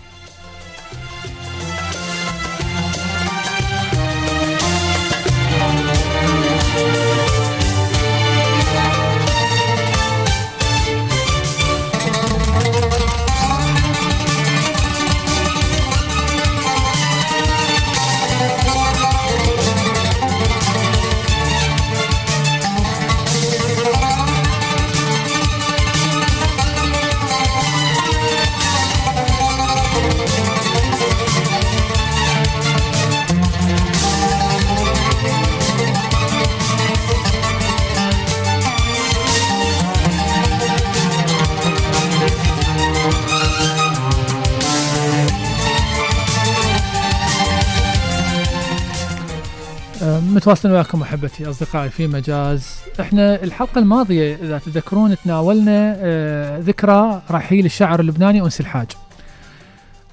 متواصلين 50.48 50.74
وياكم 50.74 51.02
أحبتي 51.02 51.50
أصدقائي 51.50 51.90
في 51.90 52.06
مجاز. 52.06 52.76
إحنا 53.00 53.42
الحلقة 53.42 53.78
الماضية 53.78 54.34
إذا 54.34 54.58
تذكرون 54.58 55.16
تناولنا 55.24 55.96
آه، 55.98 56.58
ذكرى 56.58 57.22
رحيل 57.30 57.64
الشاعر 57.64 58.00
اللبناني 58.00 58.40
أنس 58.40 58.60
الحاج. 58.60 58.86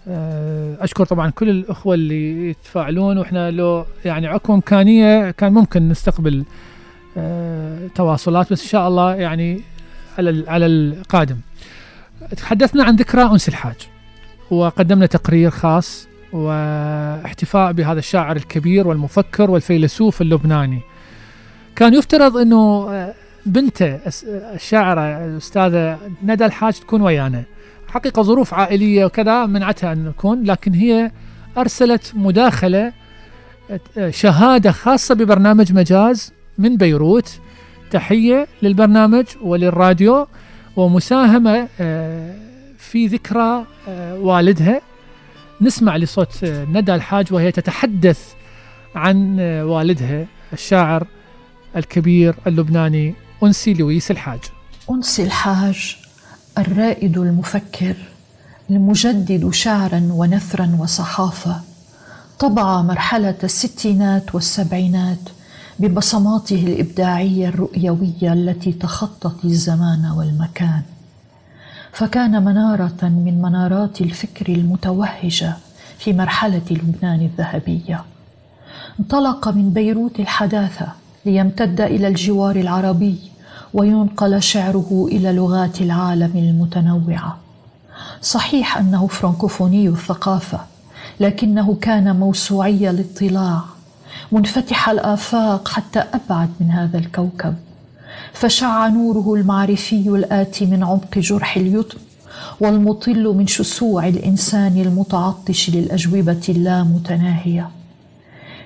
آه، 0.08 0.78
أشكر 0.80 1.06
طبعا 1.06 1.30
كل 1.30 1.50
الأخوة 1.50 1.96
اللي 1.96 2.50
يتفاعلون 2.50 3.18
وإحنا 3.18 3.52
لو 3.52 3.86
يعني 4.06 4.28
عقب 4.28 4.52
امكانيه 4.52 5.32
كان 5.32 5.54
ممكن 5.54 5.90
نستقبل 5.90 6.46
آه، 7.18 7.88
تواصلات 7.96 8.52
بس 8.52 8.62
إن 8.62 8.68
شاء 8.68 8.88
الله 8.88 9.16
يعني 9.16 9.62
على 10.18 10.44
على 10.48 10.66
القادم. 10.66 11.38
تحدثنا 12.38 12.84
عن 12.84 12.96
ذكرى 12.96 13.24
أنس 13.24 13.50
الحاج 13.50 13.78
وقدمنا 14.52 15.06
تقرير 15.06 15.50
خاص 15.50 16.08
واحتفاء 16.34 17.72
بهذا 17.72 18.00
الشاعر 18.00 18.36
الكبير 18.36 18.88
والمفكر 18.88 19.52
والفيلسوف 19.52 20.22
اللبناني. 20.22 20.80
كان 21.76 21.94
يفترض 21.94 22.38
إنه 22.38 22.88
آه، 22.90 23.14
بنته 23.46 23.96
الس- 24.08 24.24
الشاعرة 24.28 25.02
الأستاذة 25.02 25.98
ندى 26.24 26.46
الحاج 26.46 26.74
تكون 26.74 27.02
ويانا. 27.02 27.44
حقيقة 27.88 28.22
ظروف 28.22 28.54
عائلية 28.54 29.06
وكذا 29.06 29.46
منعتها 29.46 29.94
أن 29.94 30.06
نكون 30.06 30.44
لكن 30.44 30.74
هي 30.74 31.12
أرسلت 31.58 32.12
مداخلة 32.16 32.94
آه، 33.98 34.10
شهادة 34.10 34.72
خاصة 34.72 35.16
ببرنامج 35.16 35.74
مجاز 35.74 36.34
من 36.58 36.78
بيروت. 36.78 37.40
تحية 37.92 38.48
للبرنامج 38.62 39.26
وللراديو 39.42 40.28
ومساهمة 40.76 41.68
آه، 41.80 42.36
في 42.78 43.08
ذكرى 43.08 43.66
آه، 43.88 44.20
والدها. 44.20 44.82
نسمع 45.62 45.98
لصوت 45.98 46.44
آه، 46.44 46.66
ندى 46.66 46.96
الحاج 46.96 47.34
وهي 47.34 47.52
تتحدث 47.52 48.20
عن 48.96 49.38
آه، 49.40 49.66
والدها 49.66 50.26
الشاعر 50.54 51.08
الكبير 51.76 52.36
اللبناني 52.48 53.14
أنسي 53.44 53.74
لويس 53.74 54.12
الحاج. 54.12 54.40
أنس 54.92 55.20
الحاج 55.20 55.98
الرائد 56.58 57.18
المفكر 57.18 57.96
المجدد 58.70 59.50
شعرا 59.54 60.08
ونثرا 60.12 60.78
وصحافة 60.80 61.62
طبع 62.40 62.82
مرحلة 62.82 63.36
الستينات 63.44 64.36
والسبعينات 64.36 65.20
ببصماته 65.80 66.64
الإبداعية 66.64 67.48
الرؤيوية 67.48 68.34
التي 68.34 68.72
تخطت 68.72 69.46
الزمان 69.46 70.06
والمكان. 70.18 70.82
فكان 71.96 72.46
منارة 72.46 72.98
من 73.02 73.42
منارات 73.42 74.02
الفكر 74.02 74.54
المتوهجة 74.54 75.54
في 75.98 76.14
مرحلة 76.14 76.62
لبنان 76.72 77.22
الذهبية. 77.22 78.04
انطلق 79.00 79.48
من 79.48 79.74
بيروت 79.74 80.20
الحداثة 80.20 80.88
ليمتد 81.26 81.82
إلى 81.82 82.08
الجوار 82.08 82.56
العربي 82.56 83.18
وينقل 83.74 84.42
شعره 84.42 85.08
إلى 85.12 85.34
لغات 85.34 85.82
العالم 85.82 86.32
المتنوعة 86.36 87.38
صحيح 88.22 88.78
أنه 88.78 89.08
فرانكوفوني 89.08 89.88
الثقافة 89.88 90.60
لكنه 91.20 91.78
كان 91.82 92.16
موسوعي 92.16 92.90
الاطلاع 92.90 93.62
منفتح 94.32 94.90
الآفاق 94.90 95.68
حتى 95.68 96.00
أبعد 96.00 96.50
من 96.60 96.72
هذا 96.72 96.98
الكوكب. 96.98 97.56
فشع 98.36 98.88
نوره 98.88 99.34
المعرفي 99.34 100.10
الآتي 100.10 100.66
من 100.66 100.84
عمق 100.84 101.20
جرح 101.20 101.58
اليتم 101.58 101.98
والمطل 102.60 103.34
من 103.38 103.48
شسوع 103.48 104.08
الإنسان 104.08 104.82
المتعطش 104.82 105.70
للأجوبة 105.70 106.42
اللامتناهية. 106.50 107.70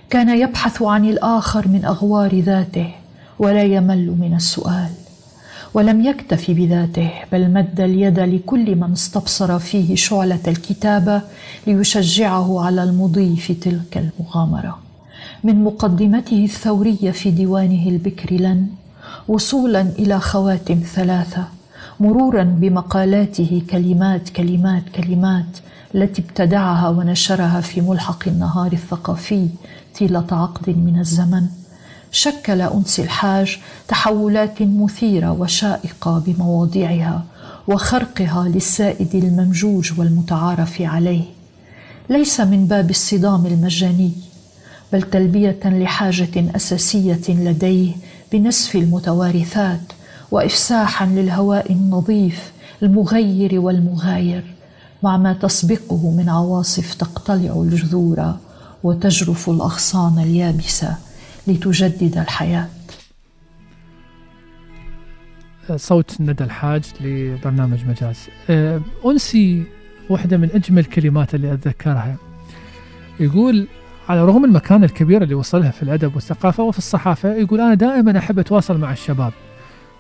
كان 0.10 0.30
يبحث 0.40 0.82
عن 0.82 1.06
الآخر 1.06 1.68
من 1.68 1.86
أغوار 1.86 2.40
ذاته 2.40 2.92
ولا 3.40 3.64
يمل 3.64 4.16
من 4.20 4.34
السؤال. 4.36 4.90
ولم 5.74 6.06
يكتف 6.06 6.52
بذاته 6.52 7.12
بل 7.32 7.52
مد 7.52 7.82
اليد 7.82 8.20
لكل 8.20 8.76
من 8.76 8.92
استبصر 8.92 9.60
فيه 9.60 9.96
شعلة 9.96 10.40
الكتابة 10.48 11.22
ليشجعه 11.68 12.62
على 12.66 12.84
المضي 12.84 13.36
في 13.36 13.54
تلك 13.54 13.98
المغامرة. 14.20 14.80
من 15.44 15.64
مقدمته 15.64 16.44
الثورية 16.44 17.12
في 17.12 17.32
ديوانه 17.32 17.90
البكر 17.90 18.34
لن 18.34 18.68
وصولا 19.28 19.82
إلى 19.82 20.20
خواتم 20.20 20.80
ثلاثة 20.96 21.48
مرورا 22.00 22.44
بمقالاته 22.44 23.62
كلمات 23.70 24.30
كلمات 24.30 24.84
كلمات 24.96 25.58
التي 25.96 26.22
ابتدعها 26.22 26.90
ونشرها 26.90 27.62
في 27.62 27.82
ملحق 27.82 28.28
النهار 28.28 28.74
الثقافي 28.74 29.48
طيلة 30.00 30.28
عقد 30.32 30.70
من 30.70 31.00
الزمن. 31.00 31.48
شكل 32.12 32.62
أنس 32.62 33.00
الحاج 33.00 33.58
تحولات 33.88 34.62
مثيرة 34.62 35.32
وشائقة 35.32 36.24
بمواضيعها 36.28 37.24
وخرقها 37.68 38.48
للسائد 38.48 39.16
الممجوج 39.16 40.00
والمتعارف 40.00 40.82
عليه. 40.82 41.24
ليس 42.10 42.40
من 42.42 42.68
باب 42.68 42.90
الصدام 42.90 43.46
المجاني 43.46 44.12
بل 44.94 45.02
تلبية 45.02 45.60
لحاجة 45.66 46.56
أساسية 46.56 47.22
لديه 47.30 47.92
بنسف 48.32 48.76
المتوارثات 48.76 49.94
وإفساحا 50.32 51.06
للهواء 51.06 51.72
النظيف 51.72 52.52
المغير 52.84 53.60
والمغاير 53.60 54.44
مع 55.04 55.18
ما 55.18 55.34
تسبقه 55.34 56.12
من 56.12 56.30
عواصف 56.30 56.94
تقتلع 56.94 57.62
الجذور 57.62 58.36
وتجرف 58.84 59.50
الأغصان 59.50 60.20
اليابسة 60.20 60.98
لتجدد 61.48 62.18
الحياة. 62.18 62.68
صوت 65.76 66.22
ندى 66.22 66.44
الحاج 66.44 66.84
لبرنامج 67.02 67.86
مجاز. 67.86 68.18
آه، 68.50 68.82
أنسي 69.06 69.64
واحدة 70.10 70.38
من 70.38 70.50
أجمل 70.52 70.80
الكلمات 70.80 71.36
اللي 71.36 71.54
أتذكرها. 71.54 72.16
يقول 73.20 73.68
على 74.10 74.26
رغم 74.26 74.46
المكانة 74.46 74.86
الكبيرة 74.86 75.24
اللي 75.24 75.36
وصلها 75.36 75.72
في 75.72 75.84
الأدب 75.84 76.16
والثقافة 76.16 76.64
وفي 76.64 76.78
الصحافة 76.78 77.36
يقول 77.36 77.62
أنا 77.62 77.74
دائما 77.74 78.18
أحب 78.18 78.40
أتواصل 78.40 78.78
مع 78.78 78.92
الشباب. 78.92 79.34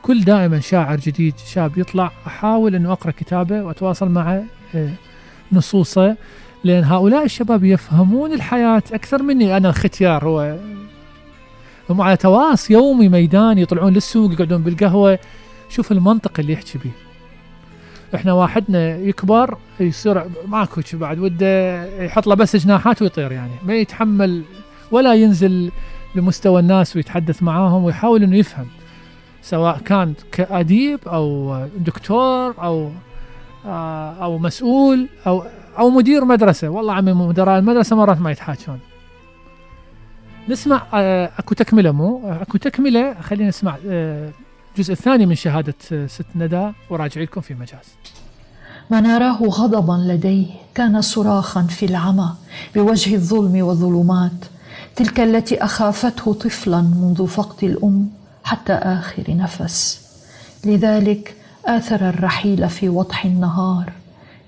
كل 0.02 0.24
دائما 0.24 0.60
شاعر 0.60 1.00
جديد 1.00 1.34
شاب 1.38 1.78
يطلع 1.78 2.12
أحاول 2.28 2.76
أنه 2.76 2.92
أقرأ 2.92 3.12
كتابة 3.12 3.64
وأتواصل 3.64 4.10
مع 4.10 4.42
آه، 4.76 4.90
نصوصه 5.52 6.16
لأن 6.64 6.84
هؤلاء 6.84 7.26
الشباب 7.26 7.64
يفهمون 7.64 8.34
الحياة 8.34 8.84
أكثر 8.94 9.24
مني. 9.24 9.58
أنا 9.58 9.70
الختيار 9.70 10.26
هو. 10.26 10.58
هم 11.90 12.02
على 12.02 12.18
تواصل 12.18 12.74
يومي 12.74 13.10
ميدان 13.10 13.58
يطلعون 13.58 13.94
للسوق 13.94 14.34
يقعدون 14.34 14.64
بالقهوة. 14.64 15.20
شوف 15.70 15.92
المنطق 15.92 16.40
اللي 16.40 16.54
يحكي 16.54 16.78
به. 16.78 16.92
إحنا 18.16 18.34
واحدنا 18.34 18.96
يكبر 18.96 19.58
يصير 19.80 20.24
ماكو 20.48 20.82
بعد 20.94 21.20
وده 21.20 21.86
يحط 22.04 22.28
له 22.28 22.36
بس 22.36 22.56
جناحات 22.56 23.02
ويطير 23.02 23.32
يعني. 23.32 23.52
ما 23.66 23.76
يتحمل 23.76 24.44
ولا 24.92 25.14
ينزل 25.14 25.72
لمستوى 26.16 26.60
الناس 26.62 26.96
ويتحدث 26.96 27.44
معاهم 27.44 27.84
ويحاول 27.84 28.24
إنه 28.24 28.38
يفهم 28.38 28.68
سواء 29.42 29.78
كان 29.78 30.14
كأديب 30.32 31.00
أو 31.08 31.58
دكتور 31.78 32.56
أو 32.64 32.92
آه، 33.66 34.24
أو 34.24 34.38
مسؤول 34.38 35.08
أو 35.28 35.44
أو 35.80 35.90
مدير 35.90 36.26
مدرسة. 36.26 36.70
والله 36.70 36.94
عمي 36.94 37.14
مدراء 37.14 37.60
المدرسة 37.60 37.96
مرات 37.96 38.22
ما 38.22 38.32
يتحاكون 38.32 38.80
نسمع 40.50 40.84
آه، 40.94 41.32
أكو 41.40 41.56
تكملة 41.56 41.92
مو؟ 41.92 42.22
أكو 42.42 42.58
تكملة 42.58 43.22
خلينا 43.22 43.50
نسمع 43.50 43.78
آه، 43.88 44.30
الجزء 44.80 44.94
الثاني 44.94 45.26
من 45.26 45.36
شهادة 45.36 45.74
آه، 45.92 46.08
ست 46.08 46.26
ندى 46.36 46.72
وراجع 46.90 47.22
لكم 47.22 47.42
في 47.42 47.54
مجاز. 47.54 47.86
ما 48.92 49.02
نراه 49.02 49.44
غضبا 49.44 49.94
لديه 49.94 50.46
كان 50.76 51.02
صراخا 51.02 51.64
في 51.64 51.86
العمى 51.86 52.34
بوجه 52.76 53.16
الظلم 53.16 53.62
والظلمات. 53.62 54.46
تلك 54.96 55.20
التي 55.20 55.64
أخافته 55.64 56.34
طفلا 56.34 56.82
منذ 56.82 57.28
فقد 57.28 57.64
الأم 57.64 58.10
حتى 58.44 58.74
آخر 58.74 59.24
نفس. 59.30 60.02
لذلك 60.66 61.36
آثر 61.66 62.10
الرحيل 62.10 62.70
في 62.70 62.90
وضح 62.90 63.26
النهار 63.26 63.94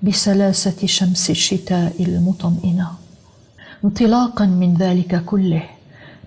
بسلاسة 0.02 0.86
شمس 0.86 1.30
الشتاء 1.30 1.94
المطمئنة. 2.00 2.90
انطلاقا 3.84 4.46
من 4.46 4.74
ذلك 4.74 5.24
كله 5.24 5.62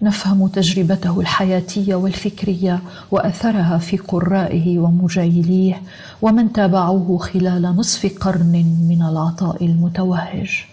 نفهم 0.01 0.47
تجربته 0.47 1.19
الحياتية 1.19 1.95
والفكرية 1.95 2.81
وأثرها 3.11 3.77
في 3.77 3.97
قرائه 3.97 4.79
ومجايليه 4.79 5.81
ومن 6.21 6.53
تابعوه 6.53 7.17
خلال 7.17 7.61
نصف 7.61 8.17
قرن 8.19 8.65
من 8.89 9.01
العطاء 9.01 9.65
المتوهج. 9.65 10.65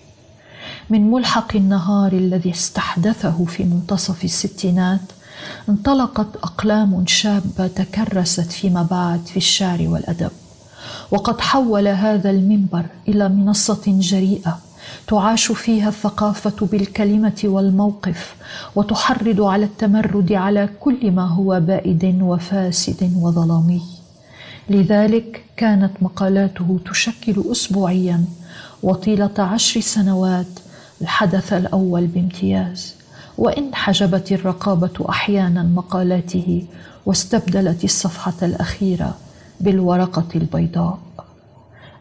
من 0.91 1.11
ملحق 1.11 1.57
النهار 1.57 2.13
الذي 2.13 2.51
استحدثه 2.51 3.45
في 3.45 3.65
منتصف 3.65 4.25
الستينات 4.25 5.01
انطلقت 5.69 6.37
أقلام 6.43 7.05
شابة 7.07 7.67
تكرست 7.67 8.53
فيما 8.53 8.83
بعد 8.83 9.21
في 9.27 9.37
الشعر 9.37 9.89
والأدب 9.89 10.31
وقد 11.11 11.41
حول 11.41 11.89
هذا 11.89 12.31
المنبر 12.31 12.85
إلى 13.09 13.29
منصة 13.29 13.83
جريئة 13.87 14.59
تعاش 15.07 15.53
فيها 15.53 15.89
الثقافة 15.89 16.67
بالكلمة 16.67 17.41
والموقف 17.45 18.35
وتحرض 18.77 19.41
على 19.41 19.65
التمرد 19.65 20.33
على 20.33 20.69
كل 20.81 21.11
ما 21.11 21.27
هو 21.27 21.61
بائد 21.61 22.19
وفاسد 22.23 23.13
وظلامي. 23.17 23.83
لذلك 24.71 25.45
كانت 25.57 25.91
مقالاته 26.03 26.79
تشكل 26.91 27.45
اسبوعيا 27.51 28.25
وطيلة 28.83 29.31
عشر 29.39 29.81
سنوات 29.81 30.47
الحدث 31.03 31.53
الأول 31.53 32.07
بامتياز. 32.07 32.95
وإن 33.39 33.75
حجبت 33.75 34.33
الرقابة 34.33 35.09
أحيانا 35.09 35.63
مقالاته 35.63 36.65
واستبدلت 37.07 37.85
الصفحة 37.85 38.35
الأخيرة 38.43 39.15
بالورقة 39.61 40.25
البيضاء. 40.35 40.99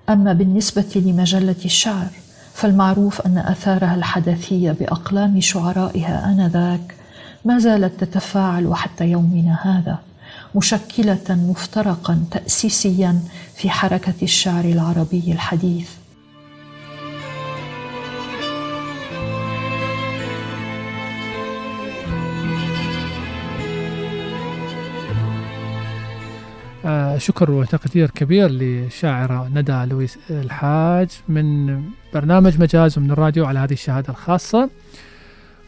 أما 0.09 0.33
بالنسبة 0.33 0.91
لمجلة 0.95 1.55
الشعر 1.65 2.07
فالمعروف 2.53 3.21
أن 3.21 3.37
آثارها 3.37 3.95
الحدثية 3.95 4.71
بأقلام 4.71 5.41
شعرائها 5.41 6.31
آنذاك 6.31 6.95
ما 7.45 7.59
زالت 7.59 8.03
تتفاعل 8.03 8.75
حتى 8.75 9.05
يومنا 9.05 9.59
هذا 9.63 9.99
مشكلة 10.55 11.25
مفترقا 11.29 12.23
تاسيسيا 12.31 13.19
في 13.55 13.69
حركة 13.69 14.13
الشعر 14.21 14.65
العربي 14.65 15.31
الحديث. 15.31 15.89
آه، 26.85 27.17
شكر 27.17 27.51
وتقدير 27.51 28.09
كبير 28.09 28.49
للشاعرة 28.49 29.47
ندى 29.53 29.85
لويس 29.85 30.17
الحاج 30.29 31.09
من 31.27 31.83
برنامج 32.13 32.61
مجاز 32.61 32.97
ومن 32.97 33.11
الراديو 33.11 33.45
على 33.45 33.59
هذه 33.59 33.73
الشهادة 33.73 34.09
الخاصة. 34.09 34.69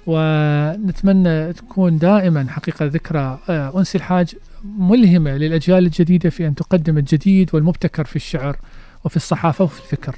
ونتمنى 0.07 1.53
تكون 1.53 1.97
دائما 1.97 2.45
حقيقة 2.49 2.85
ذكرى 2.85 3.39
آه، 3.49 3.79
أنسي 3.79 3.97
الحاج 3.97 4.35
ملهمة 4.63 5.31
للأجيال 5.31 5.85
الجديدة 5.85 6.29
في 6.29 6.47
أن 6.47 6.55
تقدم 6.55 6.97
الجديد 6.97 7.49
والمبتكر 7.53 8.03
في 8.03 8.15
الشعر 8.15 8.57
وفي 9.03 9.15
الصحافة 9.15 9.63
وفي 9.63 9.79
الفكر. 9.79 10.15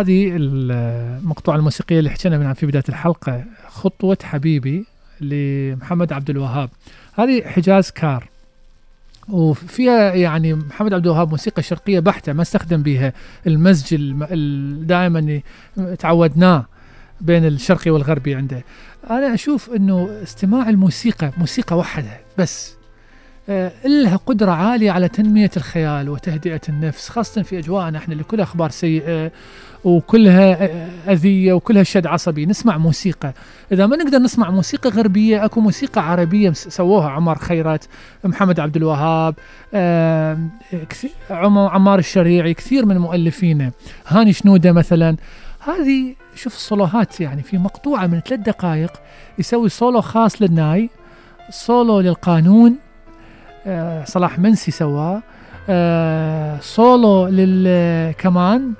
هذه 0.00 0.32
المقطوعة 0.36 1.56
الموسيقية 1.56 1.98
اللي 1.98 2.10
حكينا 2.10 2.38
منها 2.38 2.52
في 2.52 2.66
بداية 2.66 2.84
الحلقة 2.88 3.44
خطوة 3.68 4.18
حبيبي 4.22 4.84
لمحمد 5.20 6.12
عبد 6.12 6.30
الوهاب. 6.30 6.70
هذه 7.14 7.42
حجاز 7.42 7.90
كار 7.90 8.28
وفيها 9.28 10.14
يعني 10.14 10.54
محمد 10.54 10.94
عبد 10.94 11.06
الوهاب 11.06 11.30
موسيقى 11.30 11.62
شرقية 11.62 12.00
بحتة 12.00 12.32
ما 12.32 12.42
استخدم 12.42 12.82
بها 12.82 13.12
المزج 13.46 13.94
الم- 13.94 14.26
ال- 14.30 14.86
دائما 14.86 15.40
تعودناه 15.98 16.66
بين 17.20 17.44
الشرقي 17.46 17.90
والغربي 17.90 18.34
عنده. 18.34 18.64
أنا 19.10 19.34
أشوف 19.34 19.70
أنه 19.70 20.22
استماع 20.22 20.68
الموسيقى 20.68 21.32
موسيقى 21.38 21.76
وحدها 21.78 22.20
بس. 22.38 22.74
لها 23.84 24.16
قدرة 24.16 24.50
عالية 24.50 24.90
على 24.90 25.08
تنمية 25.08 25.50
الخيال 25.56 26.08
وتهدئة 26.08 26.60
النفس 26.68 27.08
خاصة 27.08 27.42
في 27.42 27.58
أجواءنا 27.58 27.98
إحنا 27.98 28.12
اللي 28.12 28.24
كلها 28.24 28.44
أخبار 28.44 28.70
سيئة 28.70 29.30
وكلها 29.84 30.64
آه، 30.64 30.88
أذية 31.12 31.52
وكلها 31.52 31.82
شد 31.82 32.06
عصبي. 32.06 32.46
نسمع 32.46 32.78
موسيقى. 32.78 33.32
إذا 33.72 33.86
ما 33.86 33.96
نقدر 33.96 34.18
نسمع 34.18 34.50
موسيقى 34.50 34.90
غربية 34.90 35.44
أكو 35.44 35.60
موسيقى 35.60 36.10
عربية 36.10 36.52
سووها 36.52 37.10
عمر 37.10 37.38
خيرت 37.38 37.88
محمد 38.24 38.60
عبد 38.60 38.76
الوهاب 38.76 39.34
آه، 39.74 40.38
عمار 41.30 41.98
الشريعي 41.98 42.54
كثير 42.54 42.86
من 42.86 42.98
مؤلفينه 42.98 43.72
هاني 44.06 44.32
شنودة 44.32 44.72
مثلا. 44.72 45.16
هذه 45.60 46.14
شوف 46.34 46.54
الصولوهات 46.54 47.20
يعني 47.20 47.42
في 47.42 47.58
مقطوعة 47.58 48.06
من 48.06 48.20
ثلاث 48.20 48.40
دقائق 48.40 48.92
يسوي 49.38 49.68
صولو 49.68 50.00
خاص 50.00 50.42
للناي 50.42 50.90
صولو 51.50 52.00
للقانون 52.00 52.70
آه، 52.72 52.91
صلاح 54.04 54.38
منسي 54.38 54.70
سواه 54.70 55.22
آه، 55.68 56.58
صولو 56.60 57.26
للكمان 57.26 58.72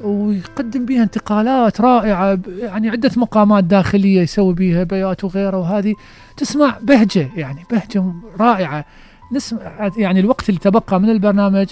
ويقدم 0.00 0.84
بها 0.84 1.02
انتقالات 1.02 1.80
رائعة 1.80 2.38
يعني 2.58 2.90
عدة 2.90 3.10
مقامات 3.16 3.64
داخلية 3.64 4.20
يسوي 4.20 4.54
بها 4.54 4.84
بيات 4.84 5.24
وغيره 5.24 5.56
وهذه. 5.56 5.94
تسمع 6.36 6.76
بهجة 6.82 7.28
يعني 7.36 7.64
بهجة 7.70 8.12
رائعة. 8.40 8.84
نسمع 9.32 9.90
يعني 9.96 10.20
الوقت 10.20 10.48
اللي 10.48 10.60
تبقى 10.60 11.00
من 11.00 11.10
البرنامج 11.10 11.66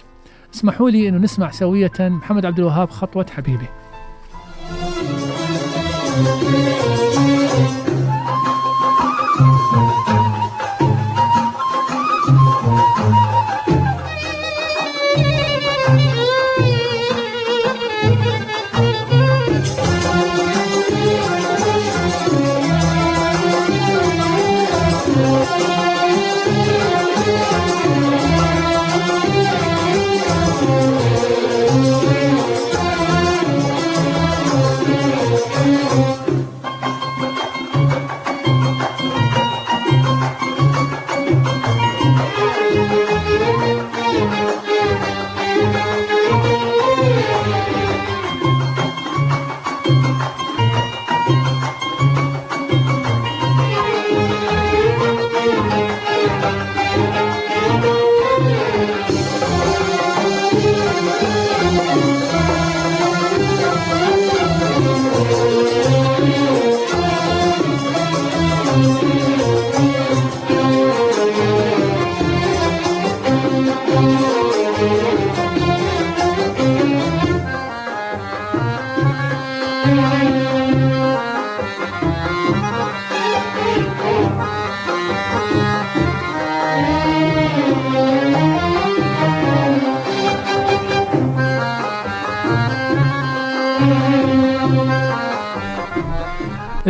اسمحوا 0.55 0.91
لي 0.91 1.09
إنه 1.09 1.19
نسمع 1.19 1.51
سوية. 1.51 1.93
محمد 2.01 2.47
عبد 2.47 2.59
الوهاب 2.59 2.91
خطوة 2.91 3.27
حبيبي. 3.37 3.67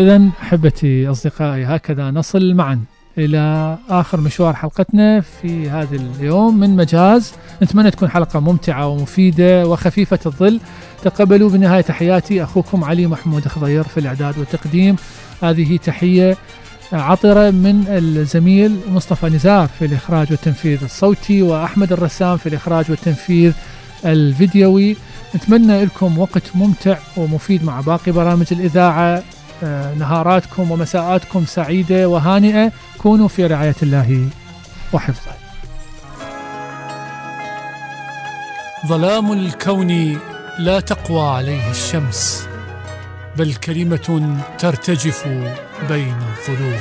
إذا 0.06 0.28
أحبتي 0.42 1.10
أصدقائي 1.10 1.64
هكذا 1.64 2.10
نصل 2.10 2.54
معا 2.54 2.80
إلى 3.18 3.78
آخر 3.88 4.20
مشوار 4.20 4.54
حلقتنا 4.54 5.20
في 5.20 5.70
هذا 5.70 5.96
اليوم 5.96 6.60
من 6.60 6.76
مجاز. 6.76 7.32
نتمنى 7.62 7.90
تكون 7.90 8.08
حلقة 8.08 8.40
ممتعة 8.40 8.86
ومفيدة 8.86 9.66
وخفيفة 9.66 10.18
الظل. 10.26 10.60
تقبلوا 11.02 11.50
بنهاية 11.50 11.80
تحياتي. 11.80 12.42
أخوكم 12.42 12.84
علي 12.84 13.06
محمود 13.06 13.48
خضير 13.48 13.82
في 13.82 14.00
الإعداد 14.00 14.38
والتقديم. 14.38 14.96
هذه 15.42 15.76
تحية 15.76 16.36
عطرة 16.92 17.50
من 17.50 17.84
الزميل 17.88 18.76
مصطفى 18.92 19.26
نزار 19.26 19.68
في 19.78 19.84
الإخراج 19.84 20.26
والتنفيذ 20.30 20.84
الصوتي 20.84 21.42
وأحمد 21.42 21.92
الرسام 21.92 22.36
في 22.36 22.48
الإخراج 22.48 22.90
والتنفيذ 22.90 23.52
الفيديوي. 24.04 24.96
نتمنى 25.36 25.84
لكم 25.84 26.18
وقت 26.18 26.42
ممتع 26.54 26.96
ومفيد 27.16 27.64
مع 27.64 27.80
باقي 27.80 28.12
برامج 28.12 28.46
الإذاعة. 28.52 29.22
نهاراتكم 29.98 30.70
ومساءاتكم 30.70 31.46
سعيدة 31.46 32.08
وهانئة. 32.08 32.72
كونوا 32.98 33.28
في 33.28 33.46
رعاية 33.46 33.76
الله 33.82 34.28
وحفظه. 34.92 35.32
ظلام 38.86 39.32
الكون 39.32 40.18
لا 40.58 40.80
تقوى 40.80 41.28
عليه 41.28 41.70
الشمس 41.70 42.48
بل 43.36 43.54
كلمة 43.54 44.36
ترتجف 44.58 45.28
بين 45.88 46.16
الظلوم 46.38 46.80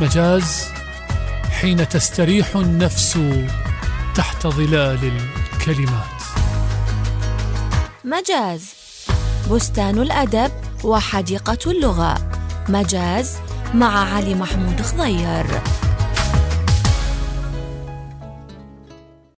مجاز 0.00 0.64
حين 1.60 1.88
تستريح 1.88 2.56
النفس 2.56 3.18
تحت 4.14 4.46
ظلال 4.46 5.12
الكلمات. 5.52 6.22
مجاز 8.04 8.74
بستان 9.50 9.98
الأدب 9.98 10.52
وحديقة 10.84 11.70
اللغة. 11.70 12.14
مجاز 12.68 13.36
مع 13.74 14.14
علي 14.14 14.34
محمود 14.34 14.80
خضير. 14.80 15.46